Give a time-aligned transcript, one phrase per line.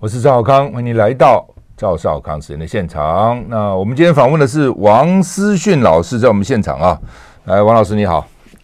[0.00, 1.44] 我是赵少康，欢迎你来到
[1.76, 3.44] 赵少康时间的现场。
[3.48, 7.00] 那我们今天访问的是王思训老师，在我们现场啊。
[7.46, 8.18] 来，王老师你好，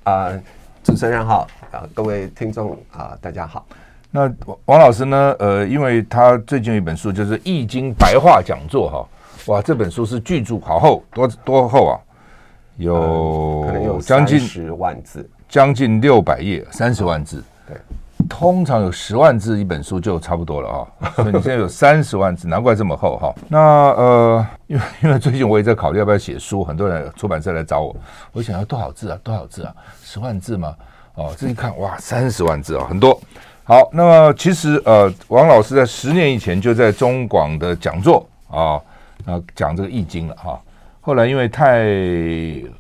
[0.05, 0.41] 啊、呃，
[0.85, 1.41] 主持人好，
[1.73, 3.67] 啊、呃，各位听众啊、呃，大家好。
[4.13, 4.33] 那
[4.67, 5.35] 王老师呢？
[5.41, 9.09] 呃，因为他最近有一本书就是《易经白话讲座》哈。
[9.53, 11.99] 哇，这本书是巨著，好厚，多多厚啊？
[12.77, 17.43] 有、呃、可能有将近十万字，将近六百页，三十万字。
[17.67, 17.77] 对，
[18.29, 21.13] 通常有十万字一本书就差不多了啊。
[21.17, 23.35] 所以你现在有三十万字，难怪这么厚哈。
[23.49, 27.97] 那呃，因为因为最近我也在考虑要不要写书，很多人出版社来找我，
[28.33, 29.19] 我想要多少字啊？
[29.23, 29.75] 多少字啊？
[30.03, 30.75] 十万字吗？
[31.15, 33.21] 哦，这一看哇，三十万字啊，很多。
[33.65, 38.81] 好，那么其实呃，王老师在十年以前就在中广的讲座啊。
[39.25, 40.61] 啊，讲这个易经了哈。
[41.01, 41.85] 后来因为太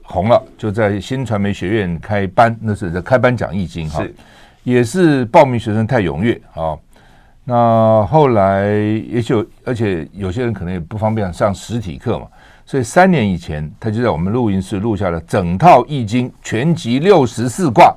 [0.02, 4.02] 红了，就在新传媒学院开班，那是在开班讲易经哈。
[4.02, 4.14] 是，
[4.64, 6.76] 也是报名学生太踊跃啊。
[7.44, 12.26] 那后来也就，而且有些人可能也不方便上实体课嘛，
[12.64, 17.94] 所以三年以前，他就在我们录音室录下了整套易经全集六十四卦。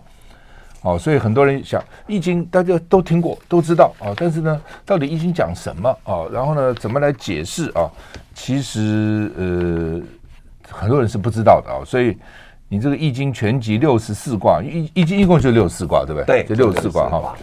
[0.82, 4.14] 哦，所以很多人想易经，大家都听过，都知道啊。
[4.16, 6.28] 但是呢，到底易经讲什么啊？
[6.32, 7.90] 然后呢，怎么来解释啊？
[8.34, 10.02] 其实呃，
[10.70, 11.80] 很多人是不知道的啊。
[11.86, 12.16] 所以
[12.70, 16.44] 你这个易经全集六十四卦，易易经一共就六十四卦，对不对？
[16.44, 17.10] 对，就六十四卦。
[17.10, 17.36] 哈。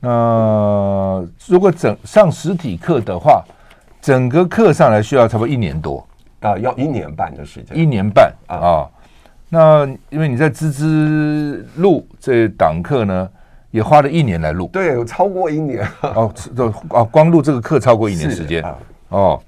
[0.00, 3.44] 那如果整上实体课的话，
[4.00, 6.06] 整个课上来需要差不多一年多。
[6.40, 8.88] 啊，要一年半的时间，一年半啊。
[9.50, 13.28] 那因为你在芝芝录这档课呢，
[13.70, 15.86] 也花了一年来录，对，超过一年。
[16.00, 16.32] 哦，
[16.88, 18.64] 哦，光录这个课超过一年时间。
[19.10, 19.38] 哦，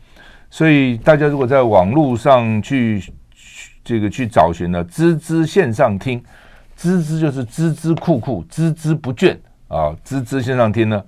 [0.51, 3.03] 所以大家如果在网络上去
[3.85, 6.23] 这个去找寻呢，孜孜线上听，
[6.79, 9.37] 孜孜就是孜孜酷酷，孜孜不倦
[9.69, 11.03] 啊，孜孜线上听呢，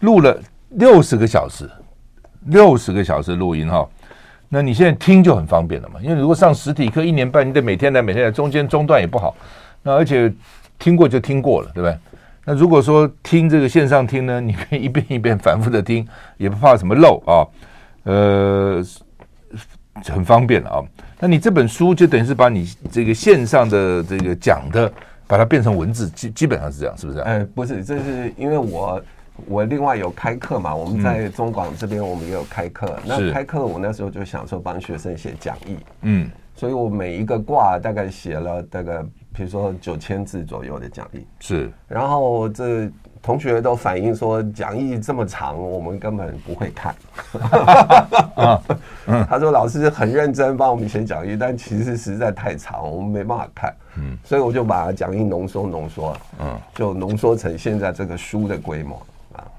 [0.00, 0.40] 录了
[0.70, 1.70] 六十个小时，
[2.46, 3.88] 六十个小时录音哈。
[4.48, 9.34] 那你现在听就很方便了嘛，因为如果上实体课一年半，你得每天来每天来，中间中断也不好。
[9.82, 10.32] 那而且
[10.78, 11.98] 听过就听过了，对不对？
[12.44, 17.42] 那如果说听这个线上听呢，你可以一遍一遍反复的听，也不怕什么漏啊，
[18.04, 18.80] 呃，
[20.04, 20.82] 很方便啊。
[21.18, 24.92] 那你这本书就等于是把你这个线上的这个讲的，
[25.26, 27.20] 把它变成文字，基基本上是这样，是不是？
[27.20, 29.02] 哎，不是，这是因为我。
[29.44, 32.86] 我另外有开课嘛，我们在中广这边，我们也有开课。
[33.04, 35.76] 嗯、那开课，我那时候就想说帮学生写讲义。
[36.00, 39.02] 嗯，所以我每一个卦大概写了大概，
[39.34, 41.26] 比如说九千字左右的讲义。
[41.38, 42.90] 是，然后这
[43.26, 46.94] 同学都反映说讲义这么长，我们根本不会看。
[49.28, 53.74] 他说老师很认真帮我们写讲义，但其实实在太长，我们没办法看。
[53.96, 58.96] 嗯，所以我就把讲义浓缩浓缩，嗯，就浓缩成现在这个书的规模。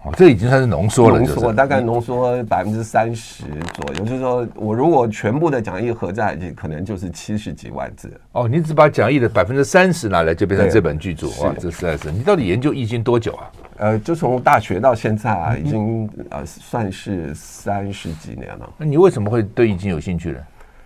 [0.03, 8.11] 哦，这已经算是浓缩了，浓缩大概浓缩百分之三十左右，就是说我如果全部的讲义合在一起，可能就是七十几万字。
[8.31, 11.27] 哦，你只把讲义的百分之三十拿来，就变成这本巨著。
[11.43, 13.51] 哇，这实在是，你到底研究易经多久啊？
[13.77, 18.69] 呃，就从大学到现在啊，已经呃算是三十几年了。
[18.77, 20.39] 那你为什么会对易经有兴趣呢？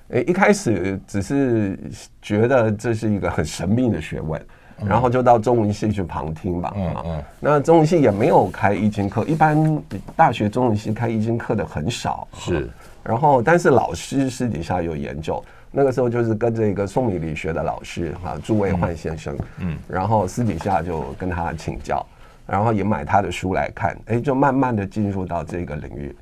[0.09, 1.79] 诶，一开始只是
[2.21, 4.41] 觉得这是一个很神秘的学问。
[4.83, 6.73] 然后就到中文系去旁听吧。
[6.75, 7.23] 嗯嗯。
[7.39, 9.79] 那中文系也没有开易经课，一般
[10.15, 12.27] 大学中文系开易经课的很少。
[12.33, 12.67] 是。
[13.03, 19.37] 然后，但是老师私底下有研究，那个时候就是跟着一个宋理理学的老师哈，朱维焕先生。
[19.59, 19.77] 嗯。
[19.87, 22.03] 然后私底下就跟他请教，
[22.45, 26.15] 然后也买他的书来看，哎，就慢慢的进入到这个领域。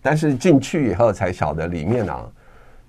[0.00, 2.26] 但是进去以后才晓得里面啊。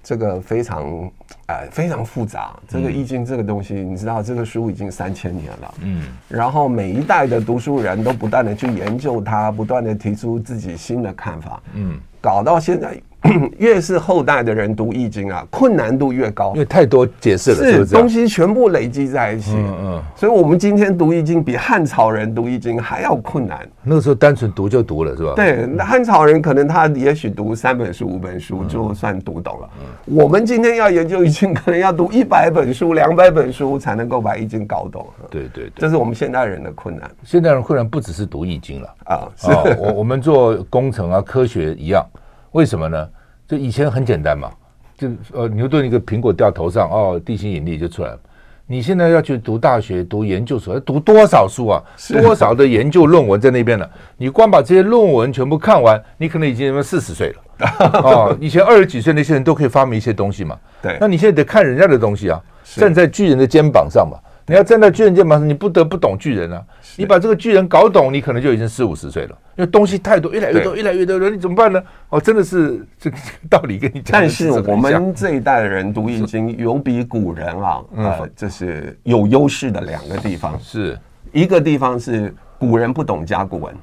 [0.05, 1.09] 这个非常，
[1.47, 2.59] 呃，非常复杂。
[2.67, 5.73] 这个易经这个东西，你知道，这个书已经三千年了。
[5.79, 6.03] 嗯。
[6.27, 11.63] 然后每一代的读书人都不断的去研究它，不断的提出自己新的看法。
[11.75, 11.97] 嗯。
[12.19, 13.01] 搞到现在，
[13.57, 17.95] 越是后代的人读易经啊，困难度越高，因为太多解释了，是？
[17.95, 19.53] 东西全部累积在一起。
[19.55, 20.03] 嗯嗯。
[20.15, 23.59] 所以我们今天读易经比汉朝人读易经还要困难。
[23.81, 25.33] 那个时候单纯读就读了，是吧？
[25.35, 29.69] 对，那汉朝人可能他也许读三本书、五本书就算读懂了。
[29.79, 30.17] 嗯。
[30.17, 35.07] 我们今天要研究易经，可能要读一百本书、两百本书才能够把易经搞懂。
[35.29, 37.09] 对对对，这是我们现代人的困难。
[37.23, 39.49] 现代人困难不只是读易经了啊，是
[39.79, 42.05] 我我们做工程啊、科学一样。
[42.53, 43.07] 为什么呢？
[43.47, 44.49] 就以前很简单嘛，
[44.97, 48.19] 就呃牛顿一个苹果掉头上哦，地心引力就出来了。
[48.65, 51.83] 你现在要去读大学、读研究所，要读多少书啊？
[52.21, 53.85] 多少的研究论文在那边呢？
[54.17, 57.69] 你光把这些论文全部看完，你可能已经他妈四十岁了
[58.01, 60.57] 哦，以前二十几岁那些人都可以发明一些东西嘛。
[60.81, 64.17] 对，那你现在得看人家的东西啊，站在巨人的肩膀上嘛。
[64.45, 66.61] 你要站在巨人肩膀上，你不得不懂巨人啊！
[66.97, 69.37] 你把这个巨人搞懂，你可能就已经四五十岁了。
[69.55, 71.81] 因为东西太多，越来越多，越来越多，你怎么办呢？
[72.09, 73.17] 哦，真的是 这个
[73.49, 74.11] 道理跟你讲。
[74.11, 80.59] 但是我们这一代的人读易经，有比古人啊，呃，这是有优势的两个地方。
[80.59, 80.97] 是
[81.31, 83.73] 一个地方是古人不懂甲骨文。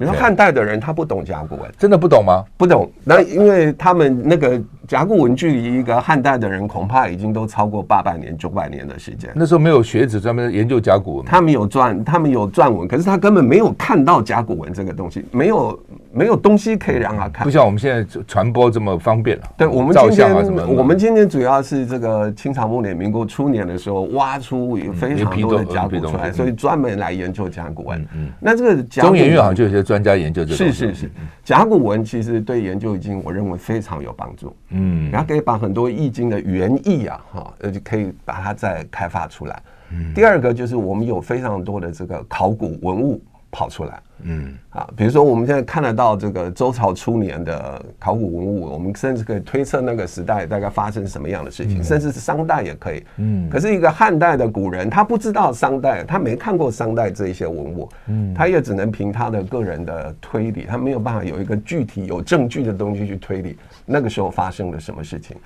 [0.00, 2.44] 你说汉代的人他不懂甲骨文，真的不懂吗？
[2.56, 2.90] 不懂。
[3.04, 9.30] 那因为他们那个甲骨文距离一个汉代的人恐怕已经都超过八百年、九百年的时间。
[9.34, 15.78] 那时候没有学者专门研究甲骨文，他们有篆，他们有篆文，可是他根本没有看到甲骨文这个东西，没有
[16.12, 17.44] 没有东西可以让他看。
[17.44, 19.44] 不像我们现在传播这么方便了。
[19.56, 28.04] 对，我们今天我们今天主要是这个清朝末年、民国初年的时候挖出有非常多的甲骨出来，所以专门来研究甲骨文。
[28.14, 29.68] 嗯，那这个甲中研院好像就。
[29.82, 31.10] 专家研究这个是是是，
[31.44, 34.54] 甲骨文其实对研究易经，我认为非常有帮助。
[34.70, 39.62] 嗯，然后可以把很多易经的原意啊，哈，呃，就可以把它再开发出来。
[39.90, 44.02] 嗯，第二个就是我们有非常多的这个考古文物跑出来。
[44.20, 53.04] 嗯啊，比如说我们现在看得到这个周朝初年的考古文物，我们甚至可以推测那个时代大概发生什么样的事情，甚至是商代也可以。
[53.18, 63.56] 嗯，可是一个汉代的古人，他不知道商代，他没看过商代这一些文物，嗯，他也只能凭他的个人的推理，他没有办法有一个具体有证据的东西去推理
[63.86, 65.36] 那个时候发生了什么事情。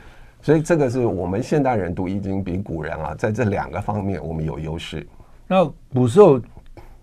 [0.40, 5.06] 所以这个是我们现代人读易经比古人啊，在这两个方面我们有优势。
[5.46, 6.40] 那古时候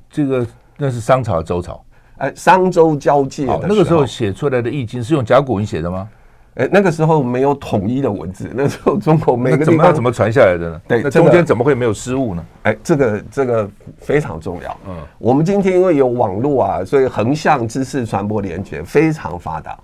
[0.10, 0.48] 这个。
[0.82, 1.84] 那是商朝、周朝，
[2.20, 6.08] 哎，商周交界的那个时候写出来的易经是用甲骨文写的吗？
[6.56, 10.82] 哎，那个时候没有统一的文字， 那时候中国每个地方怎么传下来的呢？
[10.88, 12.46] 对，那中间怎么会没有失误呢？
[12.64, 14.78] 哎，这个这个非常重要。
[14.88, 19.78] 嗯，我们今天因为有网络啊，所以横向知识传播连接非常发达。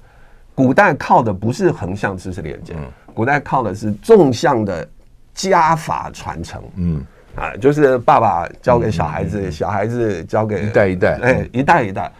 [0.53, 2.73] 古代靠的不是横向知识连接，
[3.13, 4.87] 古代靠的是纵向的
[5.33, 6.63] 加法传承。
[6.77, 7.05] 嗯。
[7.35, 12.11] 啊，就是爸爸教给小孩子，嗯、小孩子教给一代一代，哎，一代一代。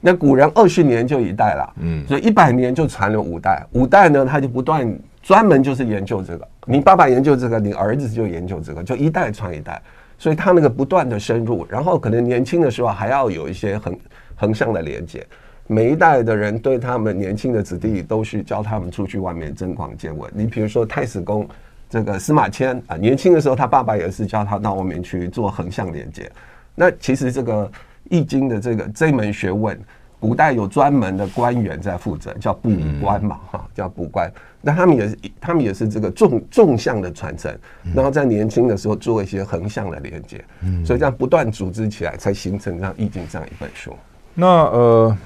[0.00, 3.66] 那古人二十年就一代了，嗯，所以一百年就传了五代。
[3.72, 6.46] 五代呢，他就不断专门就是研究这个。
[6.66, 9.80] 你爸爸研究这个，你儿子就研究这个，就一代传一代。
[10.18, 13.98] 所以他那个不断的深入，然后可能年轻的时候还要有一些横
[14.36, 15.26] 横向的连接。
[15.66, 20.30] 每一代的人对他们年轻的子弟都是教他们出去外面增广见闻。
[20.34, 21.48] 你比如说太史公。
[21.88, 26.30] 这个司马迁啊，年轻的时候，他爸爸也是叫他到外面去做横向连接。
[26.74, 27.70] 那其实这个
[28.10, 29.78] 易经的这个这门学问，
[30.20, 32.70] 古代有专门的官员在负责，叫卜
[33.00, 34.30] 官嘛，哈，叫卜官。
[34.60, 37.56] 那他们也是，他们也是这个纵纵向的传承，
[37.94, 40.44] 然后在年轻的时候做一些横向的连接，
[40.84, 43.96] 所以这样不断组织起来，才形成这样易经这样一本书。
[44.34, 45.16] 那呃。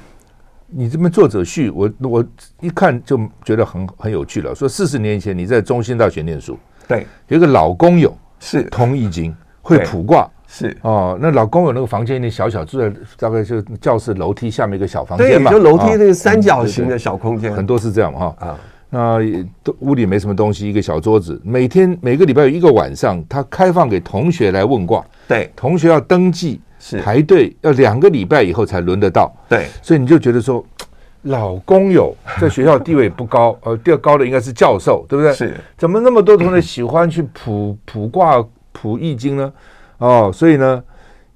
[0.75, 2.25] 你这边作者序，我我
[2.61, 4.55] 一看就觉得很很有趣了。
[4.55, 6.59] 说四十年前你在中兴大学念书，
[6.89, 8.63] 对，有一个老工友是。
[8.65, 10.77] 通易经，会卜卦，是。
[10.83, 11.19] 哦。
[11.21, 18.35] 那老工友那个房间那小小住在大概就教室楼梯下面一个小房间嘛，就楼梯那个三角形的小空间，很多是这样哈。
[18.39, 18.59] 啊。
[18.95, 19.19] 那
[19.63, 26.61] 都屋里没什么东西，一个小桌子，每天每个礼拜有一个晚上，他开放给同学来问卦，对，同学要登记。
[26.85, 27.01] 是。
[27.01, 30.65] 排队要两个礼拜以后才轮得到，对，所以你就觉得说，
[31.23, 35.33] 老工友在学校地位不高， 呃，第二高的应该是教授，对不对？
[35.33, 39.53] 是，怎么那么多同学喜欢去卜卜卦、卜易经呢？
[39.99, 40.83] 哦，所以呢，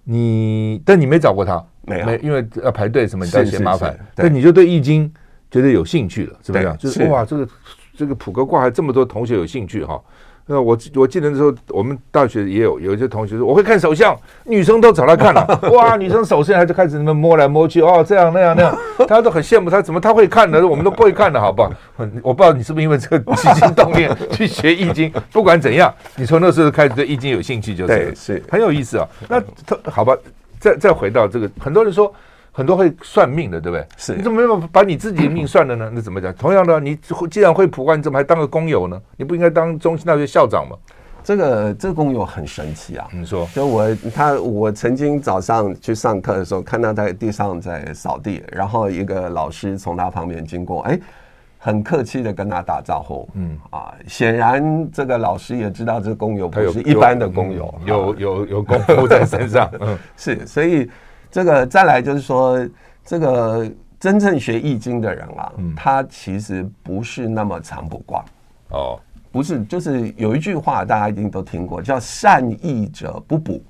[0.02, 5.08] 你但你没找过他，没有，因为要排队什么，你都嫌麻烦，但你就对易经
[5.52, 6.76] 觉得有兴趣了，是不是？
[6.76, 7.48] 就是哇，这个
[7.96, 10.02] 这个卜个卦还这么多同学有兴趣哈。
[10.48, 20.64] 那我我记得那时候，我们大学也有有一些同学说，我会看手相，女生都找他看了，哇，女生手相还就开始那么摸来摸去，哦，这样那样那样，大家都很羡慕他，怎么他会看呢？
[20.64, 21.72] 我们都不会看的，好不好？
[22.22, 29.08] 我不知道你是不是因为这个起心动念去学易经，不管怎样，你从那时候开始对易经有兴趣，就是，对，是很有意思啊。
[29.28, 30.16] 那他好吧，
[30.60, 32.14] 再再回到这个，很多人说
[32.56, 33.86] 很多会算命的，对不对？
[33.98, 35.90] 是，你怎么没有把你自己的命算了呢？
[35.92, 36.32] 那怎么讲？
[36.32, 36.98] 同样的，你
[37.30, 38.98] 既然会卜卦，你怎么还当个工友呢？
[39.18, 40.74] 你不应该当中兴大学校长吗？
[41.22, 43.06] 这个这个工友很神奇啊！
[43.12, 50.98] 你说，就我他我曾经早上去上课的时候，看到他在地上在扫地，然后一个老师从他旁边经过，哎，
[51.58, 53.28] 很客气的跟他打招呼。
[53.34, 59.68] 嗯啊，显然这个老师也知道这个工友不是一般的工友，有有有有功夫在身上。
[59.80, 60.88] 嗯， 是，所以
[61.30, 62.68] 这个再来就是说，
[63.04, 68.24] 这个真正学易经的人啊，他其实不是那么常卜卦
[68.70, 68.98] 哦。
[69.32, 73.60] 不是，就是有一句话，大家一定都听过，叫“善易者不卜”，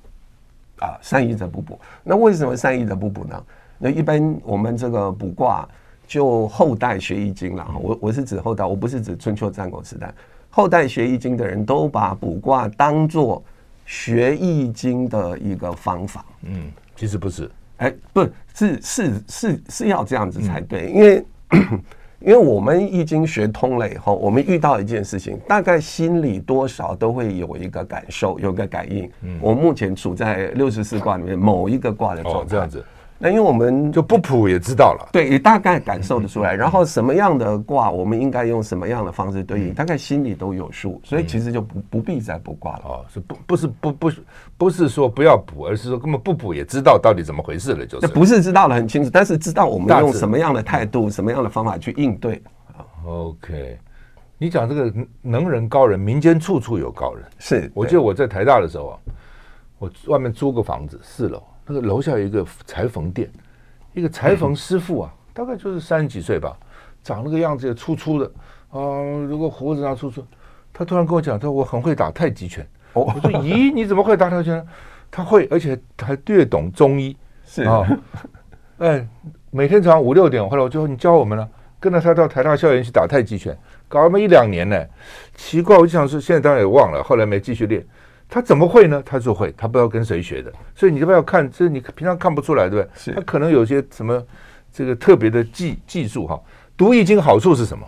[0.79, 1.77] 啊，善易者不卜。
[2.05, 3.43] 那为什么善易者不卜呢？
[3.77, 5.67] 那一般我们这个卜卦，
[6.07, 7.73] 就后代学易经了哈。
[7.81, 10.13] 我我是指后代，我不是指春秋战国时代。
[10.49, 13.43] 后代学易经的人都把卜卦当做
[13.85, 16.25] 学易经的一个方法。
[16.43, 21.25] 嗯，其实不是，哎，不是，是是是是要这样子才对，因为。
[22.19, 29.07] 因为我们易经学通了以后，我们遇到一件事情，大概心里多少都会有一个感受，有个感应。
[29.21, 32.41] 嗯，我目前处在六十四卦里面某一个卦的状态。
[32.41, 32.83] 哦，这样子。
[33.19, 36.53] 那因为我们就不卜也知道了，对，也大概感受得出来。
[36.53, 41.01] 然后什么样的卦，我们应该用什么样的方式对应，大概心里都有数。
[41.03, 42.81] 所以其实就不不必再卜卦了。
[42.85, 44.11] 哦，是不不是不不
[44.55, 48.07] 不是说不要卜，而是说根本不卜也知道到底怎么回事了，就是。
[48.07, 52.39] 不是知道了很清楚，但是知道我们用什么样的态度、什么样的方法去应对。
[53.03, 53.79] OK，
[54.37, 54.93] 你讲这个
[55.23, 57.25] 能人高人，民间处处有高人。
[57.39, 58.99] 是，我记得我在台大的时候啊，
[59.79, 61.41] 我外面租个房子，四楼。
[61.67, 63.29] 那个楼下有一个裁缝店，
[63.93, 66.57] 一个裁缝师傅啊，大概就是三十几岁吧，
[67.03, 68.25] 长那个样子也粗粗的
[68.71, 68.79] 啊，
[69.27, 70.25] 如果胡子啊粗粗，
[70.73, 72.65] 他突然跟我讲，他说我很会打太极拳。
[72.93, 74.65] 哦我说咦，你怎么会打太极拳？
[75.11, 77.15] 他会，而且还略懂中医。
[77.45, 77.85] 是啊，
[78.77, 79.07] 哎，
[79.51, 83.57] 每天早上五六点，后来我就说你教我们了，跟着他到台大校园去打太极拳，
[83.87, 84.85] 搞了那么一两年呢。
[85.35, 87.85] 奇怪，我就想说，现在当然也忘了，后来没继续练。
[88.29, 89.01] 他怎么会呢？
[89.05, 91.49] 他就会，他不知道跟谁学的，所以你这边要看？
[91.49, 92.91] 这你平常看不出来，对不对？
[92.93, 93.13] 是。
[93.13, 94.21] 他可能有些什么
[94.73, 96.37] 这个特别的技技术哈。
[96.75, 97.87] 读易经好处是什么？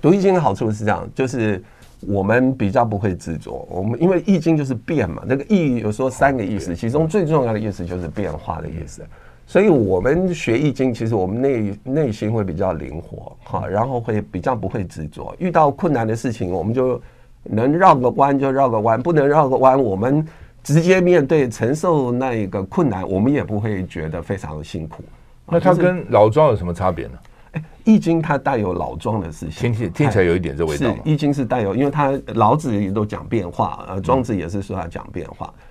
[0.00, 1.60] 读易经的好处是这样，就是
[2.00, 3.66] 我们比较不会执着。
[3.68, 9.04] 我们因为易经就是变嘛，那个易有说三个意思，其中最重要的意思就是变化的意思。
[9.46, 15.34] 所以我们学易经，其实我们内内心会比较灵活哈，然后会比较不会执着。
[15.40, 17.02] 遇到困难的事情，我们就。
[17.44, 20.26] 能绕个弯就绕个弯，不能绕个弯，我们
[20.62, 25.02] 直接面对承受那一个困难，我们也不会觉得非常的辛苦。
[25.46, 27.12] 那它跟老庄有什么差别呢？
[27.52, 30.86] 哎，易经它带有老庄的思想，听起听起来有一点这味道。
[30.86, 35.46] 是，易经是带有，因为它老子也都讲变化，呃，庄子也是说他讲变化。
[35.46, 35.62] 嗯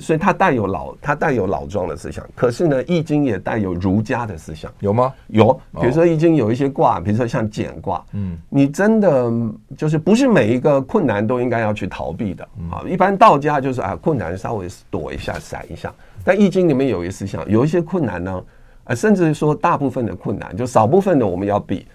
[0.00, 2.24] 所以它带有老，它带有老庄的思想。
[2.34, 5.12] 可是呢，《易经》也带有儒家的思想，有吗？
[5.28, 5.52] 有。
[5.80, 9.32] 比如说，《易经》有一些卦，比如说像简卦，嗯，你真的
[9.76, 12.82] 就是不是每一个困难都应该要去逃避的啊。
[12.88, 15.92] 一般道家就是啊，困难稍微躲一下、闪一下。
[16.24, 18.42] 但《易经》里面有一些思想，有一些困难呢，
[18.84, 21.86] 啊，甚至说大部分的困难，就少部分的我们要避。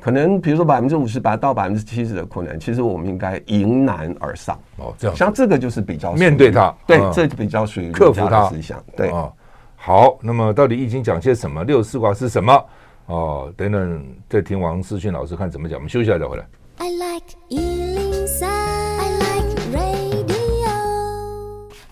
[0.00, 4.58] 可能比如说百分之五十八到百分之七十的困难，其实我们应该迎难而上。
[4.76, 8.82] 哦，这样像这个就是比较面对它，对，这就比较属于克服它思想。
[8.96, 9.30] 对啊，
[9.76, 11.62] 好，那么到底易经讲些什么？
[11.64, 12.64] 六四卦是什么？
[13.06, 15.78] 哦，等等再听王思训老师看怎么讲。
[15.78, 16.44] 我们休息一下再回来。
[16.78, 20.70] I like 103, I like radio。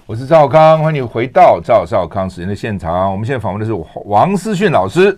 [0.07, 3.13] 我是赵少康，欢迎你回到赵少康时间的现场。
[3.13, 3.75] 我们现在访问的是
[4.07, 5.15] 王思训老师。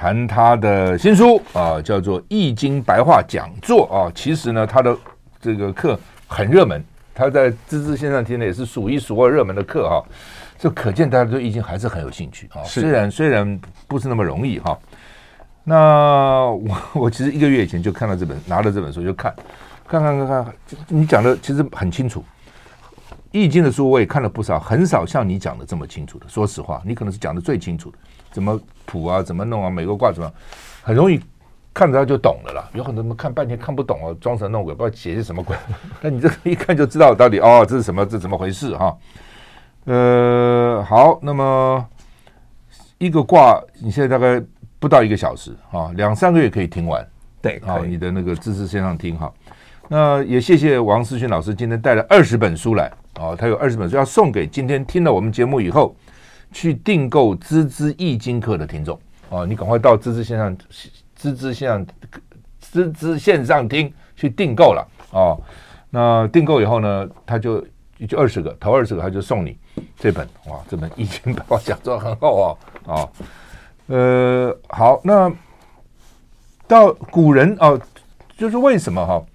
[0.00, 4.10] 谈他的新书啊、呃，叫做《易经白话讲座》啊。
[4.14, 4.96] 其实呢，他的
[5.38, 6.82] 这个课很热门，
[7.14, 10.02] 他在知识线上听的也是数一数二热门的课哈。
[10.58, 12.64] 这可见大家对易经还是很有兴趣啊。
[12.64, 14.78] 虽然虽然不是那么容易哈。
[15.64, 19.34] 那我 我其实一个月以前就看到这本，拿了这本书就看，
[19.86, 20.46] 看看看看，
[20.88, 22.24] 你讲的其实很清楚。
[23.32, 26.28] 易经的书我也看了不少，很少像你讲的这么清楚的。
[26.28, 27.98] 说实话，你可能是讲的最清楚的。
[28.32, 29.22] 怎么谱啊？
[29.22, 29.70] 怎么弄啊？
[29.70, 30.32] 每个卦怎么，
[30.82, 31.20] 很容易
[31.72, 32.68] 看着他就懂了啦。
[32.74, 35.56] 有很多人看半天看不懂哦，装神弄鬼，不知道写些什么鬼。
[36.02, 38.04] 那你这一看就知道到底哦，这是什么？
[38.04, 38.96] 这怎么回事哈？
[39.84, 41.86] 呃，好，那么
[42.98, 44.42] 一个卦，你现在大概
[44.78, 47.06] 不到一个小时啊，两三个月可以听完。
[47.40, 49.32] 对，好，你的那个知识线上听哈。
[49.88, 55.94] 那也谢谢王思训老师今天带了二十本书来啊，他有二十本书要送给今天听了我们节目以后。
[56.52, 58.98] 去订购孜孜易经课的听众
[59.30, 60.58] 啊，你赶快到孜孜线上、
[61.16, 61.86] 孜孜线上、
[62.72, 65.38] 孜孜线上听去订购了啊。
[65.90, 67.64] 那订购以后呢，他就
[68.08, 69.56] 就二十个，头二十个他就送你
[69.96, 73.08] 这本哇，这本易经把我讲座很厚啊啊。
[73.86, 75.32] 呃，好，那
[76.66, 77.80] 到古人哦，
[78.36, 79.26] 就是为什么哈、哦，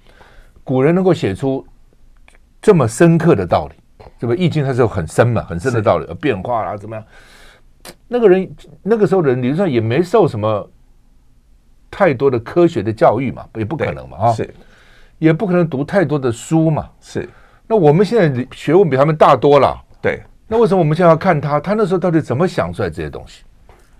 [0.65, 1.65] 古人能够写出
[2.65, 3.75] 这么深刻的道理？
[4.17, 7.05] 这个《易经》它是有很深嘛，很深的道理，变化啦，怎么样？
[8.07, 10.67] 那个人那个时候的人理论上也没受什么
[11.91, 14.51] 太多的科学的教育嘛，也不可能嘛，啊，是，
[15.19, 17.29] 也不可能读太多的书嘛，是。
[17.67, 20.23] 那我们现在学问比他们大多了，对。
[20.47, 21.59] 那为什么我们现在要看他？
[21.59, 23.43] 他那时候到底怎么想出来这些东西？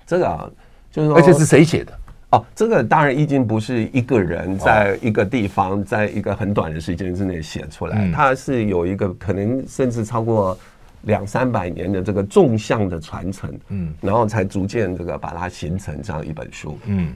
[0.08, 0.50] 这个啊，
[0.90, 1.96] 就是说，而且是谁写的？
[2.32, 10.58] 哦，这个当然《易经》不是一个人在一个地方，在一个很短的时间之内写出来，它是有一个可能甚至超过
[11.04, 17.14] 两三百年的这个纵向的传承，嗯，然后才逐渐这个把它形成这样一本书，嗯。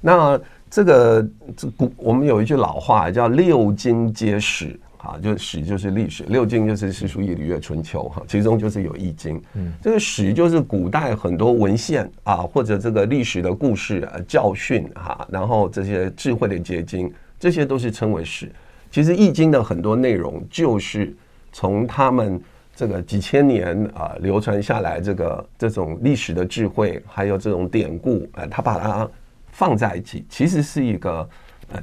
[0.00, 0.38] 那
[0.70, 4.78] 这个这古我们有一句老话叫“六经皆史”。
[5.04, 9.40] 啊，就史就是历史，六经就是史书易礼乐春秋哈，其中就是有易经。
[9.52, 18.50] 嗯，这个史就是古代很多文献啊，或者这个历史的故事、啊、教训哈，然后这些智慧的结晶，这些都是称为史。
[18.90, 21.14] 其实易经的很多内容就是
[21.52, 22.40] 从他们
[22.74, 29.06] 这个几千年啊流传下来这个这种历史的智慧，还有这种典故，呃，他把它
[29.52, 31.28] 放在一起，其实是一个。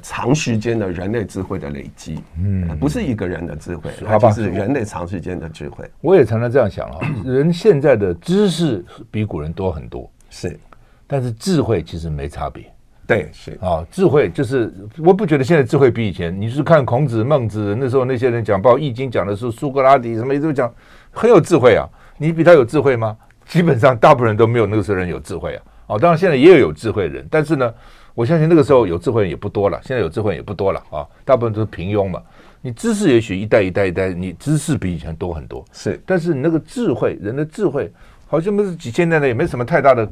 [0.00, 5.84] 长时间的人类智慧的累积，嗯，不是一个人的智慧，它就是人类长时间的智慧。
[6.00, 10.58] 我也常常这样想啊，人现在的知识比古人多很多，是，
[11.06, 12.64] 但是智慧其实没差别。
[13.06, 16.34] 对，是啊，智慧就是，我不觉得现在智慧比以前。
[16.40, 20.72] 你是看孔子、孟子那时候那些人讲，包括《易经》讲的是苏格拉底什么都讲，
[21.10, 21.86] 很有智慧啊。
[22.16, 23.16] 你比他有智慧吗？
[23.46, 25.62] 基本上大部分人都没有那个时候人有智慧啊。
[25.88, 27.74] 哦，当然现在也有有智慧的人，但是呢。
[28.14, 32.20] 我相信那个时候有智慧人也不多了，现在有智慧人也不多了啊，大部分都是平庸嘛。
[32.60, 37.90] 你知识也许一代一代一代，你知识比以前多很多，是，但是你那个智慧，人的智慧
[38.26, 40.08] 好像不是几千年的，也没什么太大的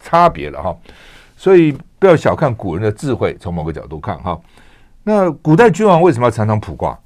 [0.00, 0.76] 差别了哈。
[1.36, 4.38] 所以不要小看古人的智慧，从某个角度看哈。
[5.02, 6.98] 那古代君王为什么要常常卜卦？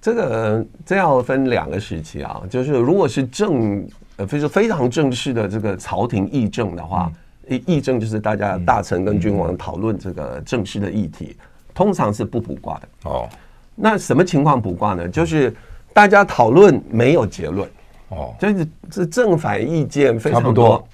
[0.00, 3.88] 这个这要分两个时期啊，就是如果是正
[4.18, 7.10] 呃，非常非常正式的这个朝廷议政的话。
[7.10, 7.18] 嗯
[7.52, 11.36] 议议政就是大家大臣跟君王讨论这个政事的议题，
[11.74, 12.88] 通常是不卜卦的。
[13.04, 13.28] 哦，
[13.74, 15.08] 那什么情况卜卦呢？
[15.08, 15.54] 就是
[15.92, 17.68] 大家讨论没有结论。
[18.08, 20.86] 哦，就是这正反意见非常多，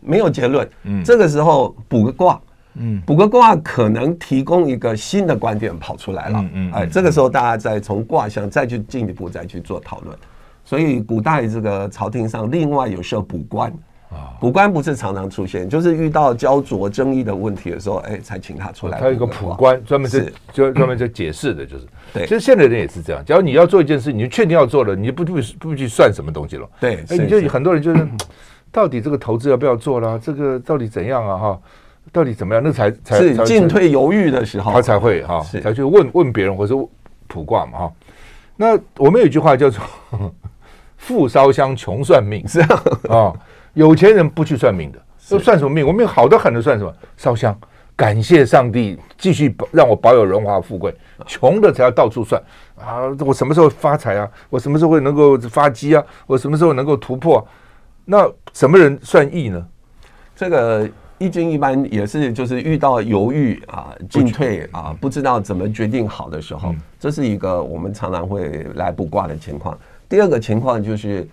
[0.00, 0.66] 没有结论。
[0.84, 2.40] 嗯，这个时候卜个卦，
[2.74, 6.44] 嗯，卜个卦可能提供一个新的观点跑出来了。
[6.54, 10.16] 嗯，哎，这个时候大家再从卦象再去进一步再去做讨论。
[10.64, 13.70] 所以古代这个朝廷上另外有设卜官。
[14.40, 18.98] 卜官不是常常出现，就是遇到焦灼争议的问题的时候，哎，才请他出来。
[19.00, 21.86] 他有一个卜官，专门是就专门在解释的，就是。
[22.14, 23.24] 对，其实现在人也是这样。
[23.24, 26.68] 假如你要做一件事，你就确定要做了，你就不不不去算什么东西了。
[26.78, 28.06] 对，哎，你就很多人就是，
[28.70, 30.16] 到底这个投资要不要做了？
[30.18, 31.36] 这个到底怎样啊？
[31.36, 31.60] 哈，
[32.12, 32.62] 到底怎么样？
[32.62, 36.76] 那才才是进退犹豫的时候，他才会哈，才去问问别人或者
[37.26, 37.92] 卜卦嘛哈。
[38.56, 39.82] 那我们有一句话叫做
[40.96, 43.32] “富烧香，穷算命”，是啊啊。
[43.74, 45.86] 有钱人不去算命的，都算什么命？
[45.86, 46.92] 我命好的很的，算什么？
[47.16, 47.56] 烧香，
[47.96, 50.94] 感谢上帝，继续让我保有荣华富贵。
[51.26, 52.40] 穷的才要到处算
[52.76, 53.02] 啊！
[53.20, 54.30] 我什么时候发财啊？
[54.48, 56.04] 我什么时候会能够发迹啊？
[56.26, 57.44] 我什么时候能够突破啊？
[58.04, 59.66] 那什么人算易呢？
[60.36, 69.76] 这个易经一般也是，就是遇到犹豫啊、进退啊，不知道怎么决定好的时候，这是一个我们常常会来卜卦的情况。
[70.08, 71.26] 第二个情况就是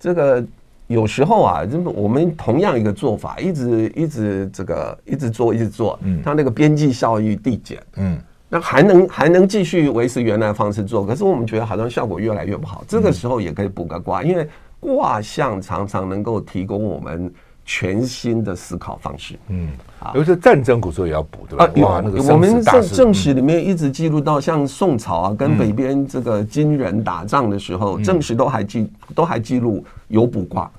[0.00, 0.44] 这个。
[0.88, 8.16] 有时候啊，这我们同样一个做法，一直一直这个一直做一直做，嗯，它那个边际效益递减，嗯，
[8.48, 12.84] 那还能还能继续维持原来的方式做，可是我们觉得好像效果越来越不好。
[12.86, 17.32] 这个时候也可以补个卦，因为卦象常常能够提供我们
[17.66, 21.68] 全新的思考方式，嗯，啊，尤其是战争古时候也要补，对吧？
[21.82, 30.70] 哇，那个我们正正史里面一直记录到，像宋朝啊，跟北边这个金人打仗的时候，正史都还记都还记录有卜卦。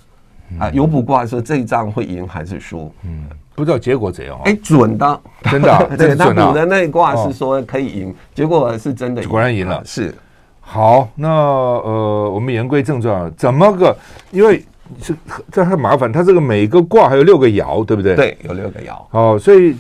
[0.58, 2.89] 啊，有卜卦说这一仗会赢还是输？
[3.04, 4.39] 嗯，不知道结果怎样。
[4.45, 5.21] 哎，准的，
[5.52, 9.84] 真的， 对，他卜的那一卦是说可以赢，结果是真的，果然赢了。
[9.84, 10.15] 是，
[10.62, 13.93] 好，那呃，我们言归正传，怎么个？
[14.32, 14.65] 因为
[15.02, 15.15] 是
[15.52, 18.15] 这很麻烦，它这个每个卦还有六个爻，对不对？
[18.15, 18.97] 对，有六个爻。
[19.12, 19.76] 哦，所以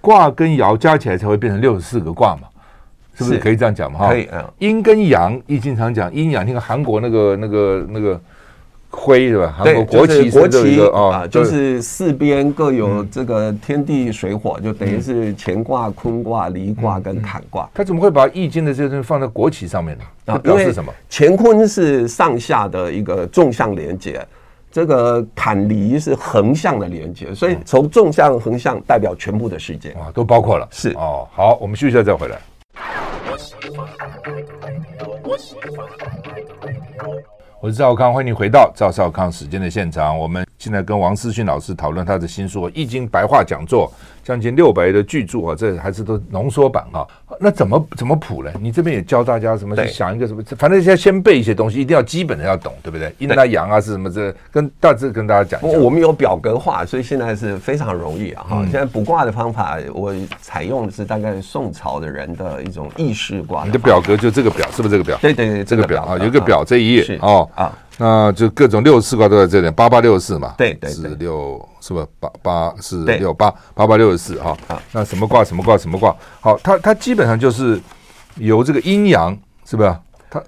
[0.00, 2.48] 卦跟爻加起来才会变成六十四个卦嘛，
[3.14, 3.98] 是不是可以这样讲嘛？
[3.98, 4.28] 哈，可以。
[4.32, 8.20] 嗯，阴跟阳，易经常讲阴阳，你看韩国那个那个那个。
[8.90, 9.54] 徽是吧？
[9.56, 17.68] 韩国国旗，国旗啊，就是四边各有这个天地水火，就等于是乾卦、坤卦、离卦跟坎卦。
[17.72, 20.04] 他怎么会把易经的这些东西放在国旗上面呢？
[20.26, 20.92] 啊，表示什么？
[21.08, 24.24] 乾坤是上下的一个纵向连接，
[24.70, 30.68] 这个坎离是横向的连接，所以从纵向横向代表全部的世界啊，都包括了。
[30.70, 32.38] 是哦，好，我们休息一下再回来。
[37.62, 40.18] 我是赵康，欢迎你回到赵少康时间的现场。
[40.18, 43.86] 我们现在跟王思训老师讨论他的新书《易经白话讲座》，
[44.30, 47.04] 将近六百页的巨著啊，这还是都浓缩版啊。
[47.40, 48.52] 那怎么怎么谱呢？
[48.60, 49.74] 你这边也教大家什么？
[49.88, 50.40] 想一个什么？
[50.56, 53.12] 反正现在先背一些东西，一定要基本的要懂，对不对？
[53.18, 54.08] 阴啊阳啊是什么？
[54.08, 55.60] 这跟大致跟大家讲。
[55.80, 58.46] 我们有表格化，所以现在是非常容易啊。
[58.48, 63.64] 哈、嗯，现在卜卦的方法，我采用的是大概宋朝的人的一种意识卦。
[63.64, 65.18] 你的表格就这个表，是不是这个表？
[65.20, 67.48] 对对对，这个表啊，有一个表这一页哦。
[67.56, 74.56] 啊，那就各种六十四卦都在这里，八八六十四嘛，对对，四六是不八八四六八八八六十四哈？
[74.68, 76.14] 啊，那什么卦什么卦什么卦？
[76.40, 77.80] 好，它它基本上就是
[78.36, 79.96] 由这个阴阳是不是？
[80.30, 80.42] 它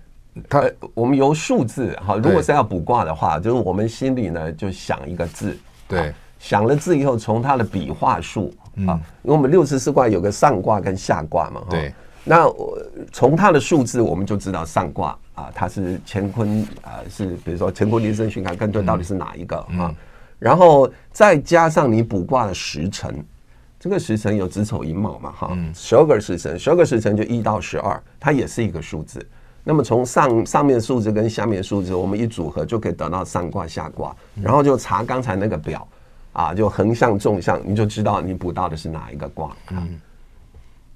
[0.48, 8.54] 它我们由数字哈，如果是要卜卦的话，就是我们心里呢就想一个字，对，想了字以后，从它的笔画数
[8.86, 11.92] 啊，因为我们六十四卦有个上卦跟下卦嘛，对。
[12.24, 12.78] 那我
[13.10, 19.66] 从它的数字，我们就知道上卦啊，它是乾坤啊，是比如说乾坤离震巽坎艮兑到底是哪一个啊？
[19.70, 19.96] 嗯、
[20.42, 23.14] 然后再加上你卜卦的时辰，
[23.78, 29.24] 这个时辰有子丑寅卯嘛哈，十二个时辰，十二个时辰就一到十二，它也是一个数字。
[29.62, 35.86] 那么从上上面数字跟下面数字，我们一组合就可以得到上卦下卦，然后就查刚才那个表
[36.32, 39.56] 啊，就横向纵向，你就知道你卜到的是哪一个卦。
[39.70, 40.00] 嗯。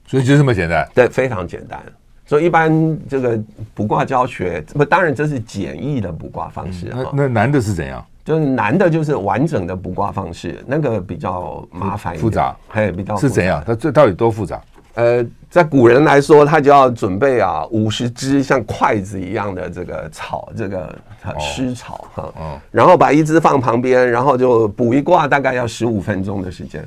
[0.09, 1.81] 所以就这么简单，对，非常简单。
[2.25, 3.41] 所以一般这个
[3.73, 6.99] 卜卦教学，不，当然这是简易的卜卦方式啊。
[7.13, 8.05] 那那难的是怎样？
[8.27, 13.63] 就是难的就是完整的卜卦方式，那个比较麻烦复杂，嘿，比较是怎样？
[13.65, 14.61] 它这到底多复杂？
[14.95, 20.99] 呃，在古人来说，他就要准备啊五十只像筷子一样的这个草，这个
[21.39, 26.83] 湿草哈，嗯，然后把一只放旁边，然后就卜一卦，大概要十五分钟的时间。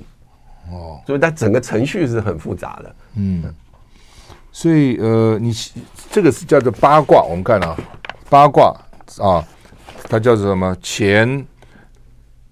[0.71, 2.95] 哦，所以它整个程序是很复杂的。
[3.15, 3.43] 嗯，
[4.51, 5.53] 所以呃，你
[6.11, 7.77] 这个是叫做八卦，我们看啊，
[8.29, 8.75] 八卦
[9.19, 9.45] 啊，
[10.09, 10.75] 它叫做什么？
[10.81, 11.45] 干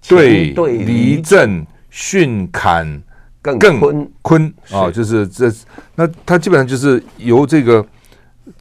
[0.08, 3.02] 兑离震巽坎
[3.42, 4.10] 艮坤。
[4.22, 5.52] 坤啊，就是这
[5.94, 7.84] 那它基本上就是由这个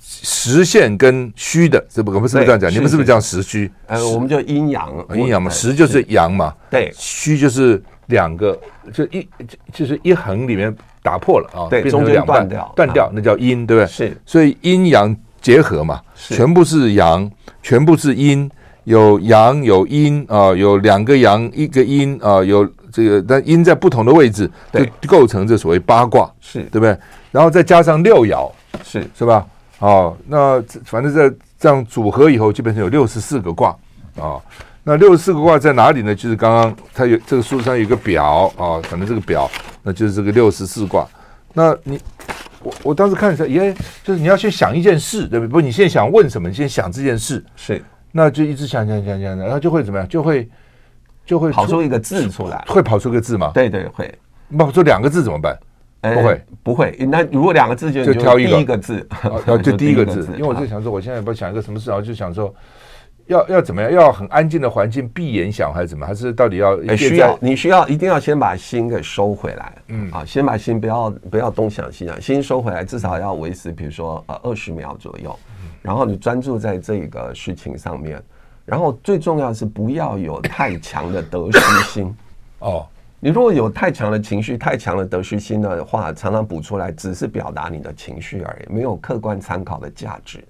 [0.03, 2.69] 实线跟虚的，这不我们是不是这样讲？
[2.69, 3.71] 你们是不是这样实虚？
[3.85, 7.81] 呃，我们叫阴阳，阴阳嘛，实就是阳嘛，对，虚就是。
[8.07, 8.57] 两个
[8.93, 9.27] 就一
[9.73, 13.85] 就是一横里面打破了啊，对，变成两半掉，断掉，那叫阴，对不对？
[13.85, 17.29] 是，所以阴阳结合嘛，全部是阳，
[17.61, 18.49] 全部是阴，
[18.87, 26.97] 有阳有阴啊，有两个阳一个阴啊，有这个但阴在不同的位置，就构成这所谓八卦，是对不对？
[27.29, 28.49] 然后再加上六爻，
[28.85, 29.45] 是是吧？
[29.79, 33.75] 哦，那反正这这样组合以后，基本上有六十四个卦
[34.15, 34.39] 啊。
[34.85, 36.15] 那六十四个卦在哪里呢？
[36.15, 39.51] 就是刚刚它有这个书上有一个表啊，反正这个表，
[39.83, 41.05] 那就是这个六十四卦。
[41.53, 41.99] 那你
[42.63, 45.49] 我我当时看的时候，耶，就是你要去想一件事，对不对？
[45.49, 46.47] 不，你现在想问什么？
[46.47, 50.07] 你先想这件事，是，那就一直想想想想，然后就会怎么样？
[50.07, 50.49] 就会
[51.25, 53.51] 就会跑出一个字出来，会跑出个字吗？
[53.53, 54.13] 对对会。
[54.57, 55.57] 跑出两个字怎么办？
[56.01, 56.95] 不会不会。
[57.09, 60.27] 那如果两个字就就挑一个字，啊， 就第一个字。
[60.33, 62.53] 因为我就想说，我现在不想一个什么事，然后就想说。
[63.27, 63.91] 要要怎么样？
[63.91, 66.07] 要很安静的环境，闭眼想还是怎么？
[66.07, 66.81] 还是到底要？
[66.95, 75.37] 需要你需要一定要先把心给收回来，嗯啊，先把心不要不要东想西想，心收回来，至少要维持，比如说呃二十秒左右，
[75.81, 78.21] 然后你专注在这个事情上面，
[78.65, 81.59] 然后最重要是不要有太强的得失
[81.89, 82.15] 心
[82.59, 82.85] 哦。
[83.19, 90.43] 你如果有太强的情绪、太强的得失心的话，常常补出来只是表达你的情绪而已，没有客观参考的价值。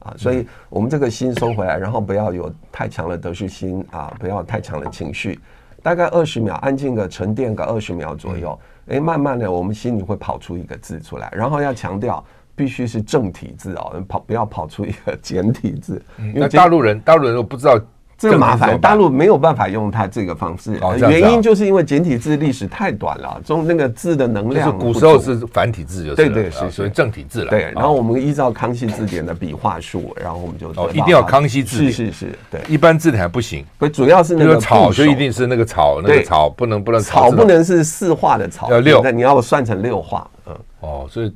[0.00, 5.40] 啊，所以我们这个心收回来，然后不要有太强的得失心啊，不要太强的情绪，
[5.82, 12.22] 大概二十秒，安静个沉淀个二十秒左右，哎，慢慢的我们心里会跑出一个字出来，然后要强调
[12.54, 16.02] 必须是正体字哦，跑不要跑出一个简体字，
[16.34, 17.80] 因为大陆人，大陆人都不知道。
[18.16, 24.78] 这个麻烦，大陆没有办法用它这个方式，原因就是因为简体字历史太短了，中那个字的能量。
[24.78, 27.50] 古时候是繁体字，就是对对是属于正体字了。
[27.50, 33.64] 对，然后我们依照康熙字典的笔画数，然后我们就哦，一定要康熙字典，是是是，对，一般字典还不行。
[33.78, 41.34] 不，主要是那个草就一定是那个草，那个草不能不能草不能是四画的草，要六，那你要算成六画，嗯，哦，所以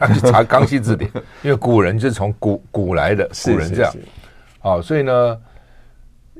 [0.00, 1.10] 要去查康熙字典，
[1.42, 3.92] 因为古人就是从古古来的，古人这样，
[4.62, 5.38] 哦，所以呢。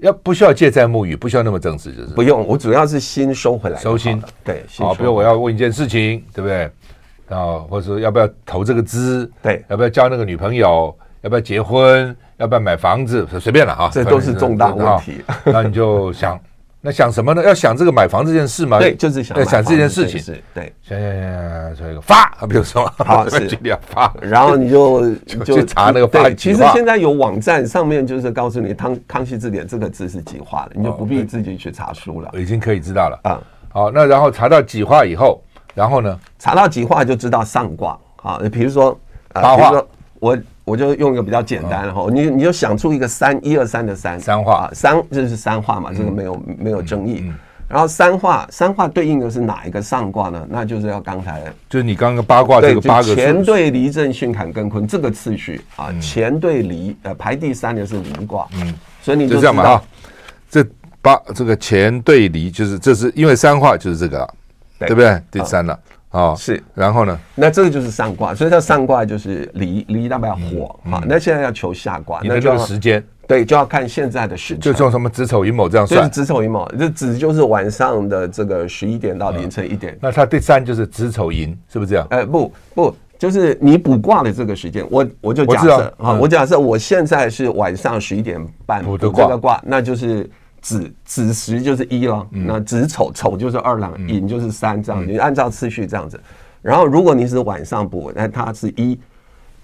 [0.00, 2.46] 要不需要借债沐浴，不需要那么正式，就是不用。
[2.46, 4.22] 我主要是心收回来，收心。
[4.44, 6.70] 对，好，比如我要问一件事情，对不对？
[7.26, 9.28] 然后或者说要不要投这个资？
[9.42, 10.96] 对，要不要交那个女朋友？
[11.22, 12.16] 要不要结婚？
[12.36, 15.20] 要不要买房子，随便了啊，这都是重大问题。
[15.44, 16.38] 那你就想。
[16.80, 17.42] 那想什么呢？
[17.42, 18.78] 要想这个买房这件事吗？
[18.78, 20.20] 对，就是想想这件事情。
[20.20, 26.30] 是，对，想想想，说一个发，比如说，好是要发，然后你就就去查那个发。
[26.30, 33.42] 其实现在有网站上面就是告诉你康康熙字典这个字是几画的，你就不必自己去查书了，已经可以知道了啊。
[33.70, 35.42] 好，那然后查到几画以后，
[35.74, 36.16] 然后呢？
[36.38, 38.38] 查到几画就知道上卦啊。
[38.52, 38.98] 比如说
[39.32, 39.84] 八画，
[40.20, 40.38] 我。
[40.68, 44.20] 我就用一个比较简单的哈，你你就想出一个三一二三的三。
[44.20, 47.32] 三画，三这是三画嘛，这个没有没有争议。
[47.68, 50.46] 然后三画三画对应的是哪一个上卦呢？
[50.48, 59.82] 那就是要刚才就是你刚刚八卦这个八个前对离震巽坎艮坤这个次序啊，前对离呃排第三的是离卦，嗯，所以你就这样嘛哈，
[60.50, 60.64] 这
[61.02, 64.28] 八这个前对离就是这是因为三画就是这个，
[64.78, 64.88] 对。
[64.88, 65.20] 不对？
[65.30, 65.78] 第三了。
[66.10, 67.18] 哦，是，然后呢？
[67.34, 71.02] 那这个就是上卦，所以它上卦就是离离代表火啊。
[71.06, 79.98] 那现在要求下卦，那就时间，对，就要看现在的时间，就从什么子丑寅卯这样算，子丑寅卯，这子就是晚上的这个十一点到凌晨一点。
[80.00, 82.06] 那它第三就是子丑寅，是不是这样？
[82.08, 90.28] 哎，不不，就是你卜卦的这个时间，我我就假设啊，我假设我现在是晚上十一点半卜这个卦，那就是。
[90.60, 96.20] 子子时就是一了，那子丑丑就是二了，寅就是三，这样你按照次序这样子。
[96.60, 98.98] 然后如果你是晚上补，那它是一，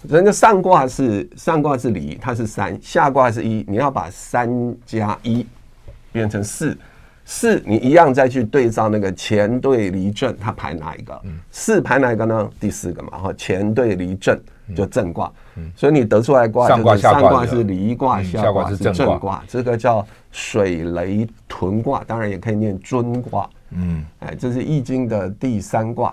[0.09, 4.49] 人家上卦是上卦是离，它是三；下卦是一，你要把三
[4.87, 5.45] 加一
[6.13, 6.77] 变成四，
[7.25, 11.21] 四你一样再去对照那个乾兑离震，它排哪一个？
[11.51, 12.51] 四排哪一个呢？
[12.61, 14.39] 第四个嘛，哈，乾兑离震
[14.75, 15.33] 就正卦。
[15.77, 20.07] 所以你得出来卦就是上卦是离卦，下卦是正卦，这个叫。
[20.37, 23.49] 水雷屯卦，当然也可以念尊卦。
[23.71, 26.13] 嗯，哎，这是易经的第三卦。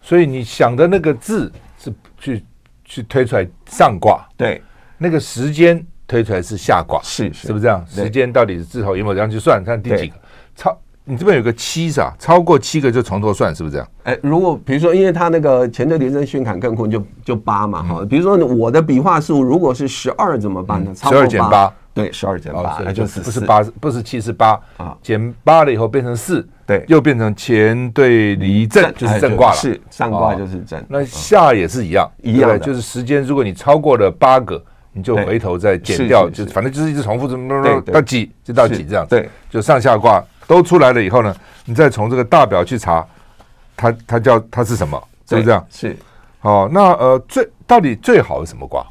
[0.00, 2.44] 所以你想的那个字是去
[2.84, 4.62] 去推出来上卦，对，
[4.96, 7.84] 那个时间推出来是下卦，是是，是不是这样？
[7.84, 10.14] 时间到底是字头有没有这样去算，看第几个
[10.54, 10.78] 超？
[11.08, 12.14] 你这边有个七是吧？
[12.18, 13.88] 超过七个就从头算，是不是这样？
[14.04, 18.04] 哎，如果比如说，因为他那个干兑离震巽坎艮坤就就八嘛，哈。
[18.08, 20.92] 比如说我的笔画数如果是十二怎么办呢？
[20.94, 21.72] 十二减八。
[21.94, 24.96] 对，十二减八，那就是不是八，不是七，是八啊。
[25.02, 29.56] 减八了以后变成四，对，又变成干兑离正，就是正卦了。
[29.56, 30.80] 是上卦就是正。
[30.88, 39.04] 那下也是一样，一样，就是时间，如果你超过了八个，你就回头再减掉，就反正就是一直重复，怎么到几就到几这样。
[39.08, 43.06] 对，就上下卦都出来了以后呢，你再从这个大表去查，
[43.76, 45.64] 它它叫它是什么，是不是这样？
[45.70, 45.96] 是。
[46.40, 48.84] 好，那呃，最到底最好是什么卦？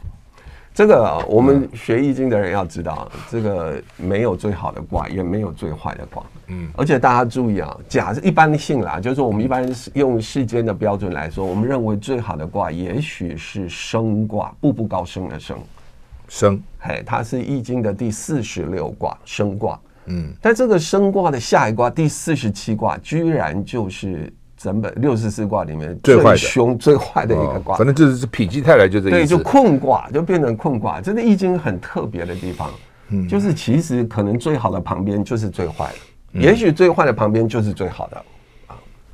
[0.73, 6.23] 这个我们学易经的人要知道，这个没有最好的卦，也没有最坏的卦。
[6.49, 15.57] 嗯，而且大家注意啊，假是一般性啦，就是说我们一般用世间的标准来说，我们认为最好的卦也许是升卦，步步高升的升。
[16.27, 19.79] 升，嘿，它是易经的第四十六卦，升卦。
[20.07, 24.33] 嗯，但这个升卦的下一卦第四十七卦，居然就是。
[24.59, 29.17] 整本六十四卦里面最凶最坏的一个卦，反正就是否极泰来就这意思。
[29.19, 32.71] 对，就困卦就变成困卦，这个易经很特别的地方，
[33.09, 35.93] 嗯，就是其实可能最好的旁边就是最坏
[36.33, 38.25] 的，也许最坏的旁边就是最好的，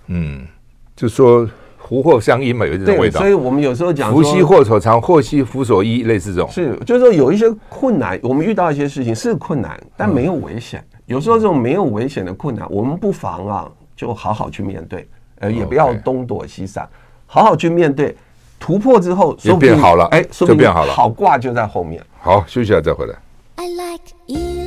[0.08, 0.48] 嗯，
[0.96, 1.46] 就说
[1.94, 3.20] 福祸相依嘛，有这种味道。
[3.20, 6.50] 所以我们有时候讲福兮祸所长，祸兮福所依，类似这种。
[6.50, 10.84] 是，就是说有一些困难，我们遇到一些事情是困难，但没有危险。
[11.06, 15.08] 有时候这种没有危险的困难，我们不妨啊，就好好去面对。
[15.38, 16.90] 呃，也不要东躲西闪，
[17.28, 18.16] 好好去面对，
[18.60, 20.06] 突破之后就变好了。
[20.06, 22.02] 哎，就变好了，好卦就在后面。
[22.20, 24.63] 好，休息一下再回来。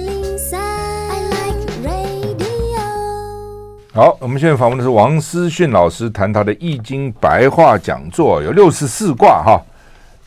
[3.97, 9.59] 好，我们现在访问的是王思训老师，谈他的易经白话讲座，有六十四卦哈。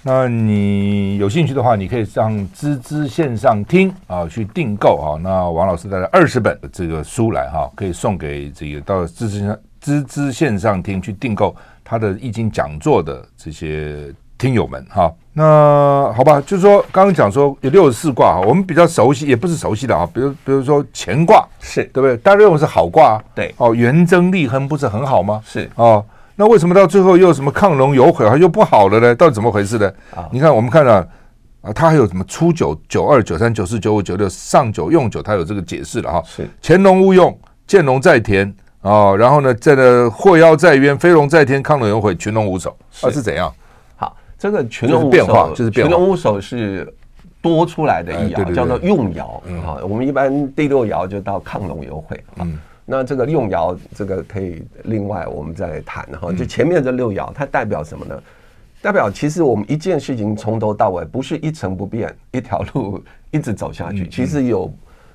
[0.02, 5.22] 那你有兴趣的话，你可以上孜孜线上听啊，去订购啊。
[5.22, 9.56] 那王老师带了二十本这个书来哈，可以送给这个到孜孜上。
[9.84, 22.16] 孜孜线上听去订购他的易经讲座的这些听友们哈，那好吧，就是说刚刚讲说有六十四卦哈，我们比较熟悉，也不是熟悉的啊，比如比如说乾卦是对不对？
[22.18, 25.42] 大家认为是好卦，对哦，元贞利亨不是很好吗？
[25.46, 26.04] 是哦，
[26.38, 29.14] 那为什么到最后又什么亢龙有悔又不好了呢？
[29.14, 29.92] 到底怎么回事呢？
[30.16, 31.06] 啊，你看我们看了
[31.62, 36.24] 啊，它还有什么初九、九二、九三、九四、九五、九六上九用九，它有这个解释了哈。
[36.26, 38.56] 是潜龙勿用，见龙在田。
[38.82, 42.70] 哦，然后呢，在那祸妖在渊，飞龙在天，亢龙有悔，群龙无首，
[43.02, 43.54] 啊是怎样？
[44.40, 46.94] 好，这个群龙无首就是群龙无首是
[47.42, 49.78] 多出来的一爻，叫做用爻啊。
[49.84, 52.48] 我们一般第六爻就到亢龙有悔啊。
[52.86, 56.32] 那这个用爻，这个可以另外我们再谈哈。
[56.32, 58.24] 就前面这六爻，它代表什么呢？
[58.82, 64.74] 代表其实我们一件事情从头到尾不是一成不变，一条路一直走下去，其实有。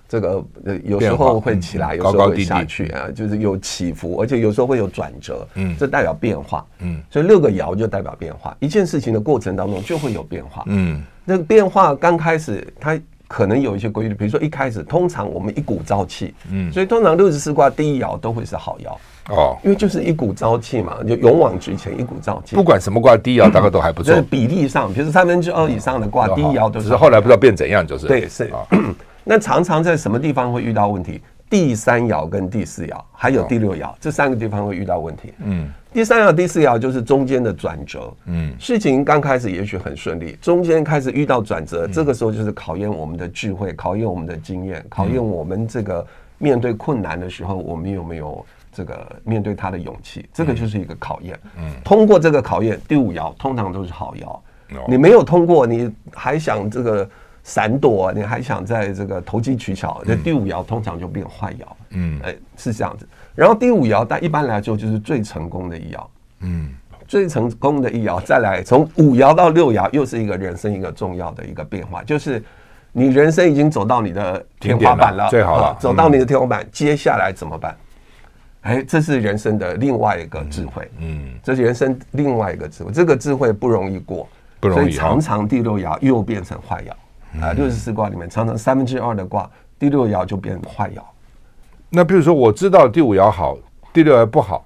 [0.08, 28.68] 这个呃，有时候会起来，有时候会下去啊，就是有起伏，而且有时候会有转折，嗯，这代表变化，嗯，所以六个爻就代表变化，一件事情的过程当中就会有变化，嗯，那个变化刚开始它可能有一些规律，比如说一开始通常我们一鼓朝气，嗯，所以通常六十四卦第一爻都会是好爻哦，因为就是一股朝气嘛，就勇往直前，一股朝气，不管什么卦第一爻大概都还不错，就是比例上，比如说三分之二以上的卦第一爻都是，只是后来不知道变怎样，就是对是啊。
[29.24, 31.20] 那常常在什么地方会遇到问题？
[31.50, 35.32] 第三爻跟第四爻，还有第六爻，这三个地方会遇到问题。
[35.38, 38.12] 嗯，第三爻、第四爻就是中间的转折。
[38.24, 46.04] 嗯，事情刚开始也许很顺利，中间开始遇到转折，这个时候就是考验我们的智慧，考验我们的经验，考验我们这个
[46.38, 50.26] 面对困难的时候，我们有没有这个面对它的勇气？
[50.32, 51.38] 这个就是一个考验。
[51.58, 54.38] 嗯，通过这个考验，第五爻通常都是好爻。
[54.88, 57.08] 你没有通过，你还想这个？
[57.44, 60.02] 闪躲，你还想在这个投机取巧？
[60.06, 61.66] 这第五爻通常就变坏爻。
[61.90, 63.06] 嗯，哎，是这样子。
[63.34, 66.06] 然后第五爻，但一般来说就是最成功的一爻。
[66.40, 66.70] 嗯，
[67.06, 72.42] 最成功的一爻，再来从五爻到六爻，又是一个人生一个重要的一个变化，就是
[72.92, 77.76] 你人生已经走到你的天花板了，最好了，走到你的天花板，接下来怎么办？
[78.62, 80.90] 哎，这是人生的另外一个智慧。
[80.98, 84.26] 嗯，这是人生另外一个智慧，这个智慧不容易过，
[84.60, 86.92] 不容易，所以常常第六爻又变成坏爻。
[87.40, 91.02] 啊，六十四卦里面常常三分之二的卦，第六爻就变坏爻。
[91.90, 93.56] 那比如说，我知道第五爻好，
[93.92, 94.64] 第六爻不好，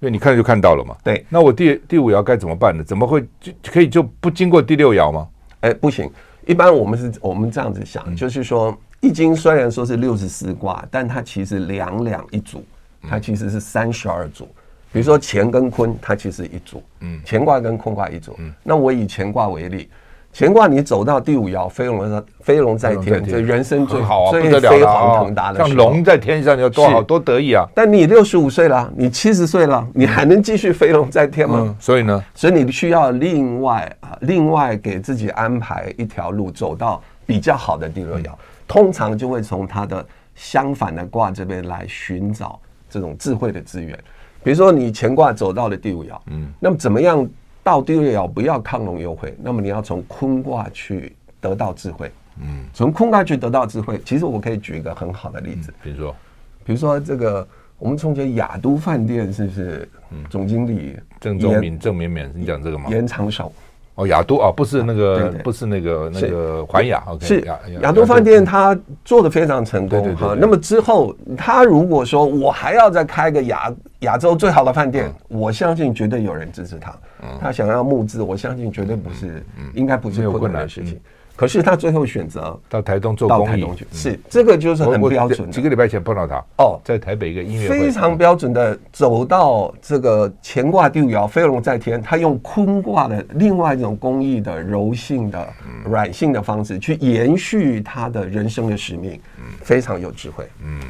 [0.00, 0.96] 因为你看就看到了嘛。
[1.02, 2.82] 对，那我第第五爻该怎么办呢？
[2.82, 5.28] 怎么会就可以就不经过第六爻吗？
[5.60, 6.10] 哎，不行。
[6.46, 12.62] 一般我们是我们这样子想，嗯、就是说《易经》虽然说是六十四卦，但它其实两两一组，
[13.08, 14.46] 它其实是三十二组。
[14.92, 16.82] 比如说乾跟坤，它其实一组。
[17.00, 18.34] 嗯，乾卦跟坤卦一组。
[18.38, 19.88] 嗯，那我以乾卦为例。
[20.36, 27.64] 乾卦，你走到第五爻，飞龙在飞龙在天，这人生最好啊，不得了了，飞黄腾达的，像龙在天上，你要多好多得意啊！
[27.72, 31.76] 但你六十五岁了，你七十岁了，你还能继续飞龙在天吗？
[31.78, 38.32] 所以呢，所以你需要另外啊，另外给自己安排一条路，走到比较好的第六爻，
[38.66, 42.58] 通常就会从它的相反的卦这边来寻找
[42.90, 43.96] 这种智慧的资源。
[44.42, 47.24] 比如说你乾卦走到了第五爻，嗯，那么怎么样？
[47.64, 52.08] 到底要不要亢龙有悔，那么你要从坤卦去得到智慧。
[52.40, 56.16] 嗯，从坤卦去得到智慧，其实我可以举一个很好的例子，比如说，
[56.64, 57.46] 比如说这个
[57.78, 59.88] 我们从前雅都饭店是不是？
[60.10, 62.90] 嗯，总经理郑周敏、郑绵绵，你讲这个吗？
[62.90, 63.52] 延长寿。
[63.96, 67.40] 哦，亚都啊，不是那个，不是那个那个环亚，OK，是
[67.80, 70.36] 亚都饭店，他做的非常成功哈。
[70.36, 76.92] 那么之后，他如果说我还要再开个亚亚洲最好的饭店，我相信绝对有人支持他。
[77.40, 81.00] 他想要募资，我相信绝对不是，应该不是困难的事情。
[81.36, 85.50] 可是他最后选择到台东做公益，是这个就是很标准。
[85.50, 95.48] 几个礼拜前碰到他哦，在台北一个音乐会，非常标准的走到这个乾卦第五爻飞龙在天，他用坤卦的另外一种公益的柔性的
[95.84, 99.20] 软性的方式去延续他的人生的使命，
[99.62, 100.44] 非常有智慧。
[100.64, 100.80] 嗯。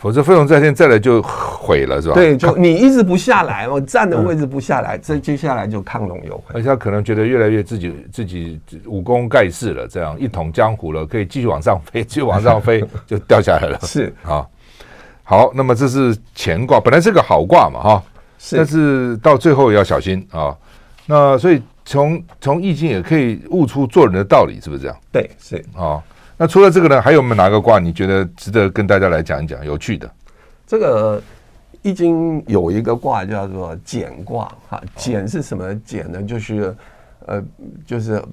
[0.00, 2.14] 否则飞龙在天再来就毁了，是吧？
[2.14, 6.54] 对，就你一直不下来，我站的位置不下来，这接下来就亢龙有悔。
[6.54, 13.78] 而且他可能觉得越来越自己自己武功盖世了，这样一统江湖了，可以继续往上飞， 继续往上飞 就掉下来了。
[13.82, 14.42] 是啊，
[15.22, 18.02] 好，那么这是乾卦，本来是个好卦嘛，哈，
[18.52, 20.56] 但是到最后也要小心啊。
[21.04, 24.96] 那所以从从易经也可以悟出做人的道理，是不是这样？
[25.12, 26.02] 对，是啊。
[26.40, 30.10] 那除了这个呢，还有没有哪个卦你觉得值得跟大家来讲一讲有趣的？
[30.66, 31.22] 这个
[31.82, 36.22] 易经有一个卦叫做简卦，哈，简是什么简呢？
[36.22, 36.74] 就是
[37.26, 37.44] 呃，
[37.84, 38.24] 就是。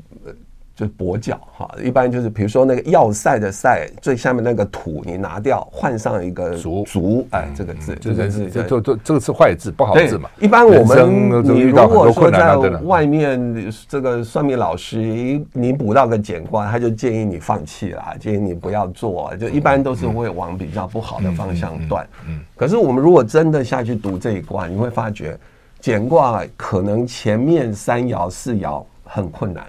[0.78, 10.30] 就是跛脚哈，一般就是比如说那个要塞的塞最下面那个土你拿掉，换上一个足足，哎，这个字，这个字，这这这个是坏字，不好字嘛。
[10.40, 22.08] 一般我们你如果说在外面这个算命老师，你补到个简卦，他就建议你放弃啦，建议你不要做，就一般都是会往比较不好的方向断。
[22.28, 25.36] 嗯，可是我们如果真的下去读这一卦，你会发觉
[25.80, 29.66] 简卦可能前面三爻四爻很困难。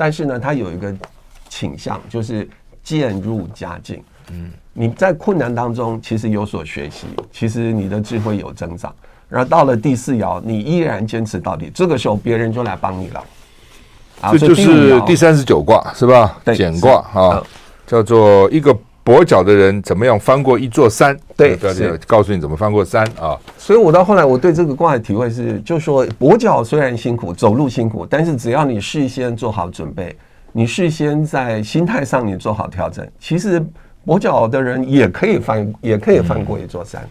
[0.00, 0.90] 但是呢，它有一个
[1.50, 2.48] 倾向，就是
[2.82, 4.02] 渐入佳境。
[4.30, 8.94] 嗯，你在困难当中，其实有所学习，其实你的智慧有增长。
[9.28, 13.22] 然后到了第四爻，你依然坚持到底，这个时候别人就来帮你了。
[14.32, 16.40] 这就是第三十九卦是吧？
[16.54, 17.42] 简卦啊，
[17.86, 18.74] 叫做一个
[19.04, 21.18] 跛脚的人怎么样翻过一座山？
[21.36, 23.38] 对，是告诉你怎么翻过山啊。
[23.56, 30.14] 所以，我到后来，我对这个卦的体会是，就说跛脚虽然辛苦，走路辛苦，但是只要你事先做好准备，
[30.52, 33.60] 你事先在心态上你做好调整，其实
[34.06, 37.00] 跛脚的人也可以翻，也可以翻过一座山。
[37.02, 37.08] 嗯、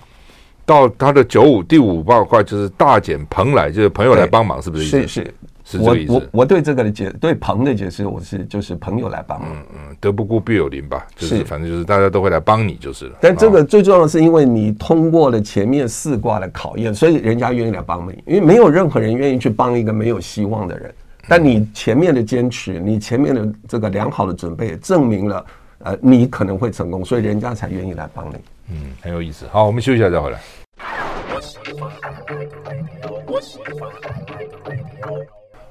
[0.66, 4.86] 到他的九五第五卦就是大减朋来，就是朋友来帮忙，是不是？
[4.86, 5.34] 是是。
[5.78, 13.18] 我我我对这个的解对朋的解释，我是就是朋友来帮忙，嗯嗯，德不孤必有邻吧，就是反正就是大家都会来帮你就是了。
[13.22, 18.24] 但这个最重要的是，因为你通过了前面四卦的考验，所以人家愿意来帮你。
[18.26, 20.92] 因为没有任何人愿意去帮一个没有希望的人。
[21.28, 25.46] 但你前面的坚持，你前面的这个良好的准备，证明了
[25.84, 28.36] 呃你可能会成功，所以人家才愿意来帮你。
[28.72, 29.46] 嗯，很有意思。
[29.52, 30.40] 好，我们休息一下再回来。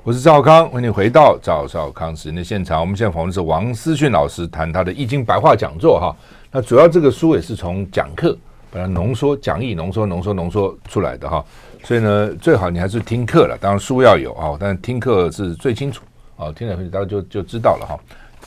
[0.09, 2.81] 我是赵康，欢迎你回到赵少康时间的现场。
[2.81, 6.17] 我们现在访问的是王思训老师，谈他的《易经白话讲座》哈。
[6.51, 8.35] 那主要这个书也是从讲课
[8.71, 11.45] 把它浓缩、讲义浓缩、浓缩、浓缩出来的哈。
[11.85, 13.59] 所以呢，最好你还是听课了。
[13.61, 16.03] 当然书要有啊，但听课是最清楚
[16.39, 16.51] 啊。
[16.53, 18.01] 听了大家就就知道了哈。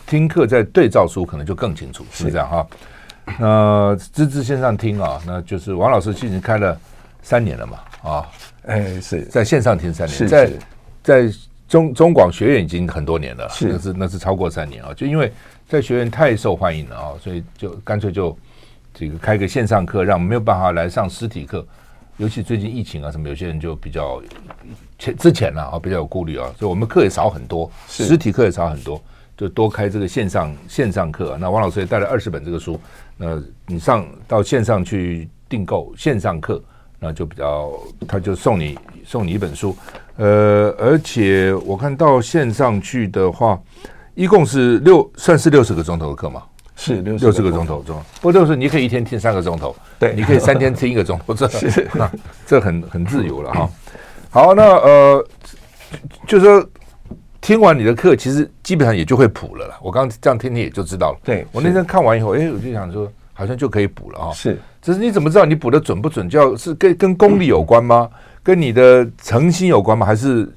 [0.08, 2.68] 听课再对照书，可能就更清楚，是，这样哈。
[3.40, 6.76] 那资质线上听啊，那就是王老师其实开了
[7.22, 8.26] 三年了嘛啊。
[8.66, 10.52] 哎，是在线上听三年，在
[11.04, 11.32] 在。
[11.72, 14.94] 中中广学院已经很多年了，是那是那是超过三年啊！
[14.94, 15.32] 就因为
[15.70, 18.38] 在学院太受欢迎了啊，所以就干脆就
[18.94, 21.66] 这个开个线上课，让没有办法来上实体课。
[22.18, 24.22] 尤其最近疫情啊什么，有些人就比较
[25.00, 29.02] 前之前了啊，比较有顾虑啊，所以我们课也少很多，实体课也少很多，
[29.38, 31.38] 就多开这个线上线上课。
[31.40, 32.78] 那王老师也带了二十本这个书，
[33.16, 36.62] 那你上到线上去订购线上课，
[37.00, 37.72] 那就比较
[38.06, 39.76] 他就送你送你一本书。
[40.18, 43.60] 呃，而且我看到线上去的话，
[44.14, 46.44] 一共是六，算是六十个钟头的课吗？
[46.76, 51.88] 是六六十个钟头钟，不就是你可以一天听三个钟头，对，你可以三天听一个钟头，这 是
[52.44, 53.70] 这很很自由了哈。
[54.32, 55.26] 好，那呃，
[56.26, 56.70] 就是说
[57.40, 59.78] 听完你的课，其实基本上也就会谱了啦。
[59.82, 61.20] 我刚刚这样听听也就知道了。
[61.24, 64.32] 对，我那天看完以后，哎，我就想说，好像就可以补了啊。
[64.32, 66.28] 是，只是你怎么知道你补的准不准？
[66.28, 68.10] 就要是跟跟功力有关吗？
[68.12, 70.06] 嗯跟你的诚心有关吗？
[70.06, 70.52] 还是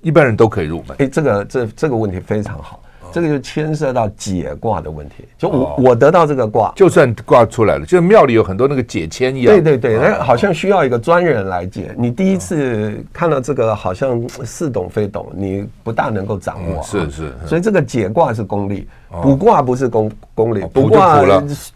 [0.00, 0.96] 一般人都可以入门？
[0.98, 2.80] 哎，这个这这个问题非常好，
[3.10, 5.24] 这个就牵涉到解卦的问题。
[5.38, 9.54] 就我我得到这个卦，就算卦出来了，就庙里有很多那个解签一样。
[9.54, 11.94] 对对对，那好像需要一个专人来解。
[11.96, 16.82] 你第一次看到这个，好像似懂非懂，你不大能够掌握。
[16.82, 18.86] 是是，所以这个解卦是功力，
[19.22, 20.64] 卜卦不是功功力。
[20.72, 21.24] 卜卦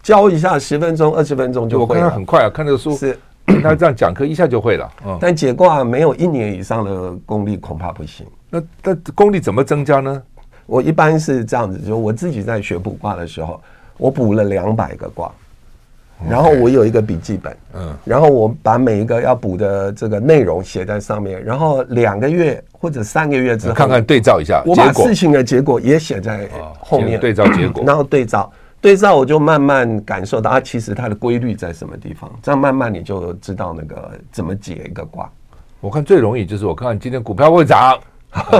[0.02, 1.82] 教一下十分钟、二十分钟就会。
[1.82, 3.18] 我看他很快啊，看这个书是。
[3.62, 8.26] 他这样讲课一下就会了，嗯，但解卦没有一年以上的功力恐怕不行。
[8.50, 10.22] 那那功力怎么增加呢？
[10.66, 13.60] 我一般是这样子，就我自己在学卜卦的时候，
[13.96, 15.32] 我卜了两百个卦，
[16.28, 26.48] 然后我有一个笔记本，嗯，然后我把每一个要卜的这个内容写在上面，然后两个月或者三个月之后看看对照一下，我把事情的结果也写在
[26.80, 28.50] 后面对照结果，然后对照。
[28.80, 32.30] 对照我就慢慢感受到，啊，其实它的规律在什么地方？
[32.42, 35.28] 这样慢慢你就知道那个怎么解一个卦。
[35.80, 37.98] 我看最容易就是我看看今天股票会涨，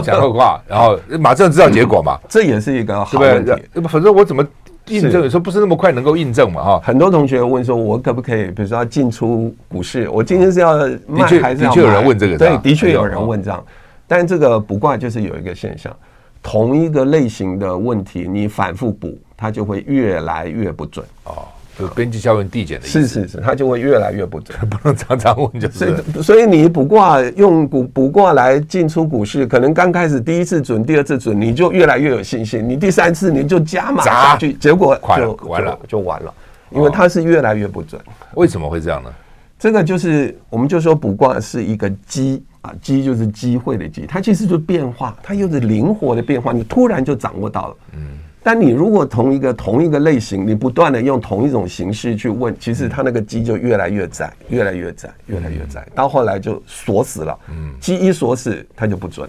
[0.03, 2.19] 讲个卦，然后马上知道结果嘛。
[2.29, 3.53] 这也是一个好问题。
[3.89, 4.45] 反正我怎么
[4.87, 5.23] 印证？
[5.23, 6.81] 有时候不是那么快能够印证嘛，哈。
[6.83, 10.09] 很多同学问说，我可不可以，比如说要进出股市？
[10.09, 11.75] 我今天是要卖还是要买？
[11.75, 13.65] 的确有人问这个，对，的确有人问这样。
[14.07, 15.95] 但这个卜卦就是有一个现象，
[16.43, 19.13] 同一个类型的问题，你反复卜。
[19.39, 21.47] 它就会越来越不准哦，
[21.79, 23.07] 就边际效应递减的意思。
[23.07, 25.79] 是是是，它就会越来越不准， 不能常常问就是。
[25.79, 32.69] 所以，所以你卜卦用卜卜卦来进出股市，可能刚开始第一次准，第二次准，你就越来越有信心。
[32.69, 36.35] 你第三次你就加码下去，结果就完了，就完了，
[36.71, 38.01] 因为它是越来越不准。
[38.35, 39.11] 为什么会这样呢？
[39.57, 48.01] 这个就是我们就说卜卦是一个机啊，机就是机会的机，它其实就是变化，它又是灵活的变化，你突然就掌握到了，嗯。
[48.49, 57.39] 但你如果同一个同一个类型，你不断的用同一种形式去问，其实它那个鸡就越来越窄，越来越窄，越来越窄，到后来就锁死了。
[57.51, 59.29] 嗯，机一锁死，它就不准。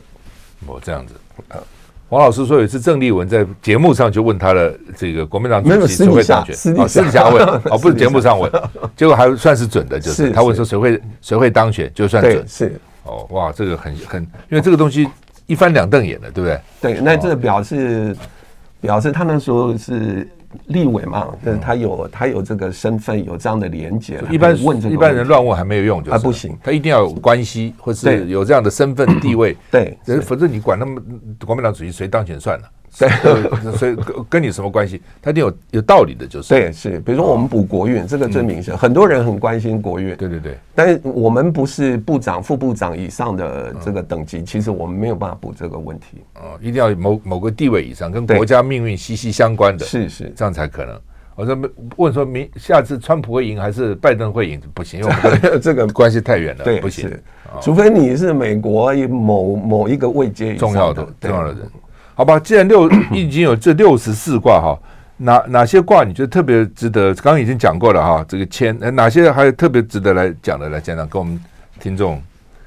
[0.65, 1.13] 我这样子，
[2.07, 8.49] 王老师说有一次郑丽文在节目上就问他的这个国民党主席谁会当选，私底下问， 哦，不是节目上问，
[8.95, 12.47] 结果还算是准的，就是他问说谁会谁会当选，就算准。
[12.47, 15.09] 是哦，哇，这个很很，因为这个东西
[15.45, 16.61] 一翻两瞪眼的，对不对？
[16.79, 18.15] 对，那这个表示。
[18.81, 20.27] 表示他那时候是
[20.67, 24.19] 立委嘛，但是他有他有这个身份，有这样的连结。
[24.31, 29.55] 一般问一般人乱问还没有用，就是不行，他一定要有关系或是有这样的身份地位。
[29.69, 31.01] 对，否则你管那么
[31.45, 32.65] 国民党主席谁当选算了。
[32.97, 33.09] 对，
[33.77, 33.95] 所以
[34.29, 35.01] 跟你什么关系？
[35.21, 36.99] 他一定有有道理的，就是对，是。
[37.01, 40.15] 比如说我们补国运，这个最明显，很多人很关心国运。
[40.15, 40.57] 对对对。
[40.73, 46.23] 但是我们不是部长、副部长以上的这个等级，其实我们没有办法补这个问题。
[46.35, 50.99] 哦，一定要某某个地位以上，跟国家命运息息相关的，是是，这样才可能。
[51.35, 51.57] 我说
[51.95, 54.59] 问说明下次川普会赢还是拜登会赢？
[54.73, 55.13] 不行，因为
[55.61, 57.09] 这个关系太远了，对，不行。
[57.61, 61.59] 除非你是美国某某一个位阶重要的重要的人。
[62.19, 64.77] 好吧，既然六 已经有这六十四卦哈，
[65.15, 67.15] 哪哪些卦你觉得特别值得？
[67.15, 70.67] 刚刚已经讲过了哈，这个签，哪些还有特别值得来讲的？
[70.67, 71.39] 来讲讲，跟我们
[71.79, 72.21] 听众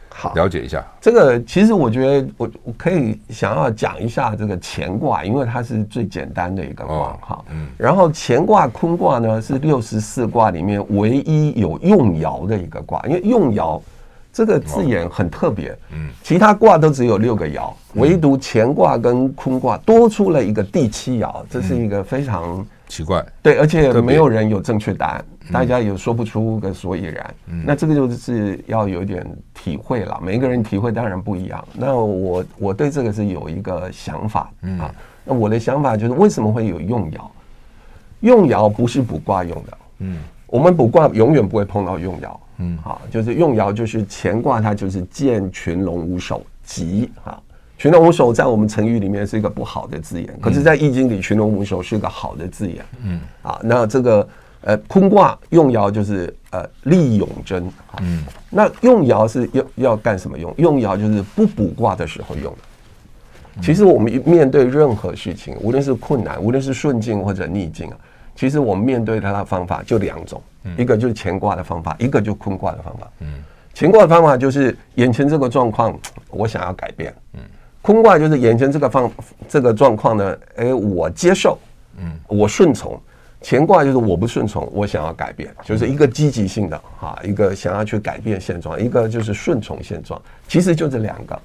[0.09, 0.83] 好了解一下。
[1.03, 7.45] 这个其实我觉得我我可以想要讲一下这个乾卦，因为它是最简单的一个卦哈。
[7.51, 7.67] 嗯。
[7.77, 13.79] 然后乾卦、坤卦呢是六十四卦里面唯一有用爻的一个卦，因为用爻。
[14.33, 27.35] 这个字眼很特别，嗯，其他卦都只有六个爻，唯独乾卦跟坤卦多出了一个第七爻，这是一个非常奇怪，对，而且没有人有正确答案，大家也说不出个所以然。
[27.65, 31.63] 那这个就是要有点体会了，每一个人体会当然不一样。
[31.75, 37.21] 那我我对这个是有一个想法啊，那我的想法就是为什么会有用爻？
[38.21, 40.19] 用爻不是卜卦用的，嗯，
[40.53, 42.37] 我们卜卦永远不会碰到用爻。
[42.59, 47.43] 嗯，好，就是用爻，就是乾卦，它就是见群龙无首，吉哈。
[47.79, 52.85] 群龙无首在我们成语里面是一个不好的字眼，可是，在易经里，群龙无首是一个好的字眼。
[53.03, 54.29] 嗯，啊，那这个
[54.61, 57.67] 呃，坤卦用爻就是呃，利永贞。
[58.03, 60.55] 嗯，那用爻是要要干什么用？
[60.59, 62.55] 用爻就是不卜卦的时候用。
[63.63, 67.97] 其实我们面对任何事情，无论是困难，无论是顺境或者逆境啊。
[68.35, 70.43] 其实我们面对它的方法就两种，
[70.77, 73.11] 一个就是乾卦的方法，一个就坤卦的方法。
[73.21, 73.43] 嗯，
[73.75, 75.99] 乾卦的方法就是眼前这个状况，
[76.31, 77.15] 我想要改变。
[77.35, 77.41] 嗯，
[77.83, 79.11] 坤卦就是眼前这个方
[79.49, 81.59] 这个状况呢，哎，我接受，
[81.99, 83.01] 嗯，我顺从。
[83.45, 90.23] 乾卦就是我不顺从，我想要改变，就是一个积极性的哈，一个想要去改变现状，一个就是顺从现状。
[90.47, 91.37] 其实就这两个。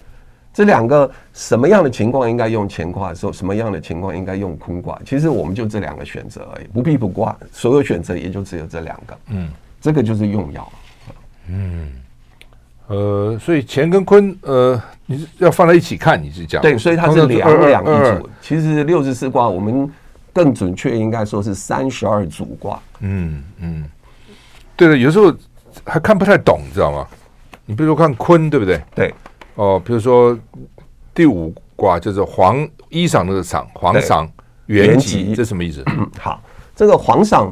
[0.58, 5.00] 这两个什么样的情况应该用乾卦的时候，什么样的情况应该用坤卦？
[5.06, 9.16] 其实我们就这两个选择而已，不必不卦，所有选择也就只有这两个。
[9.28, 10.74] 嗯，这个就是用药。
[11.48, 11.92] 嗯，
[12.88, 16.64] 呃，所以乾跟坤，呃，你是要放在一起看，你是这样？
[16.64, 18.28] 对，所以它是两两一组。
[18.42, 19.88] 其实六十四卦，我们
[20.34, 22.82] 更准确应该说是三十二组卦。
[23.02, 23.86] 嗯嗯，
[24.76, 25.32] 对的，有时候
[25.86, 27.08] 还看不太懂，你知道吗？
[27.64, 28.82] 你比如说看坤，对不对？
[28.96, 29.14] 对。
[29.58, 30.38] 哦，比如说
[31.14, 32.58] 第五卦就是黄
[32.90, 34.28] 衣裳那个裳，黄裳
[34.68, 35.84] 元吉，这什么意思？
[35.88, 36.42] 嗯，好，
[36.76, 37.52] 这个黄裳，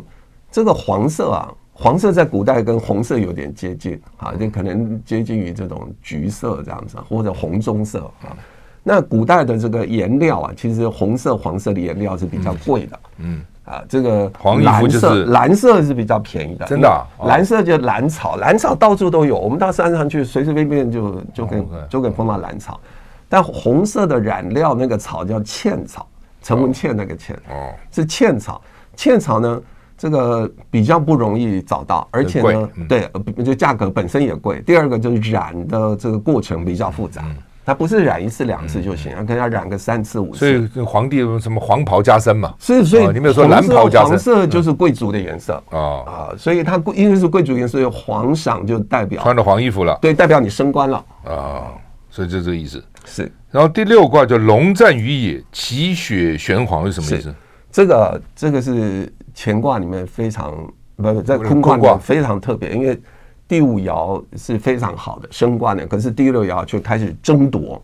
[0.51, 8.37] 这个黄色啊，黄色在古代跟红色有点接近啊，就可能接近于这种橘色这样子，或者红棕色啊。
[8.83, 12.99] 那古代的这个颜料啊，其实红色、黄色的颜料是比较贵的。
[13.17, 13.43] 嗯。
[13.65, 17.05] 嗯啊，这个黄蓝色蓝色是比较便宜的，真的。
[17.23, 22.79] 蓝色就蓝草，蓝草到处都有，我们到山上去随随便便就就可以就可以碰到蓝草。
[23.27, 26.07] 但红色的染料那个草叫茜草，
[26.43, 28.61] 陈文茜那个茜，哦，是茜草。
[28.95, 29.61] 茜草呢，
[29.97, 33.09] 这个比较不容易找到，而且呢，对，
[33.43, 34.61] 就价格本身也贵。
[34.61, 37.25] 第二个就是染的这个过程比较复杂。
[37.65, 40.67] 它不是染一次两次就行，要跟他染个三次五次。
[40.69, 42.53] 所以皇帝有什么黄袍加身嘛？
[42.59, 46.29] 所以所以你没有说蓝袍加身，黄色就是贵族的颜色啊啊！
[46.37, 51.73] 所以它因为是贵族颜色，黄裳就代表穿着黄衣服了，对，代表你升官了啊！
[52.11, 53.31] 所以就这个意思是。
[53.49, 57.33] 然后第六卦叫龙战于野，其血玄黄是什么意思？
[57.71, 60.53] 这个这个是乾卦里面非常
[60.97, 63.01] 不不在坤卦里面非常特别，因为。
[63.47, 67.79] 第五爻是非常好的升官的，可是第六爻就开始争夺，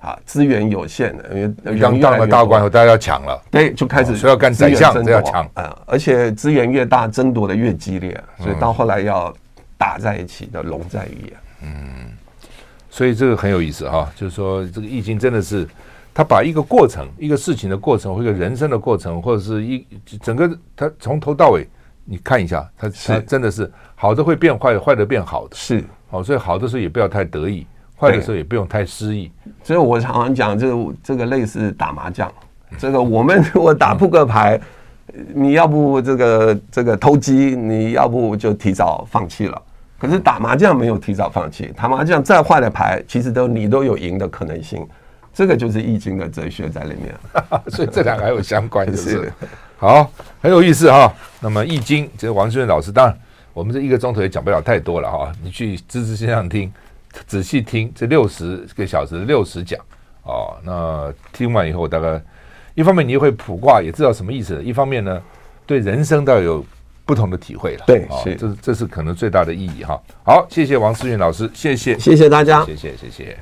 [0.00, 5.44] 啊，资源有限的，因为当当了大官后，大家要抢了，对，就开始所以要干宰相，这要抢。
[5.52, 9.30] 啊，而且资源越大，争夺的越激烈，所以到后来要
[9.76, 11.32] 打在一起的龙在于野，
[11.64, 11.68] 嗯，
[12.88, 15.68] 所以这个很有意思哈，就是说这个易经真的是，
[16.14, 19.86] 他把一个过程、一个事情的过程，或者人生的过程，或者是一
[20.22, 21.68] 整个他从头到尾。
[22.06, 23.72] 你看一下，他他真的是
[24.04, 27.66] 好的会变坏，坏的变好的，是好，所以好的时候也不要太得意，
[27.98, 29.32] 坏的时候也不用太失意。
[29.62, 32.30] 所以我常常讲，这个这个类似打麻将，
[32.76, 34.60] 这个我们 如果打扑克牌，
[35.32, 39.62] 你要不这个这个投机，你要不就提早放弃了。
[39.98, 44.86] 可是打麻将没有提早放弃，打麻将再坏的牌，其实都你都有赢的可能性。
[45.32, 47.14] 这个就是易经的哲学在里面，
[47.72, 49.32] 所以这两个还有相关，就是。
[49.80, 50.10] 好，
[50.42, 51.10] 很有意思哈。
[51.40, 53.18] 那么《易经》，这是王志远老师，当然
[53.54, 55.32] 我们这一个钟头也讲不了太多了哈。
[55.42, 56.70] 你去知识线上听，
[57.26, 59.80] 仔细听这六十个小时六十讲
[60.24, 60.54] 哦。
[60.62, 62.20] 那听完以后，大概
[62.74, 65.22] 一方面你会卜卦，也知道什么意思；一方面呢，
[65.64, 66.62] 对人生倒有
[67.06, 67.84] 不同的体会了。
[67.86, 69.98] 对，哦、是，这是这是可能最大的意义哈。
[70.24, 73.38] 好，谢谢王思源老师，谢谢，谢谢大家，谢谢，谢谢。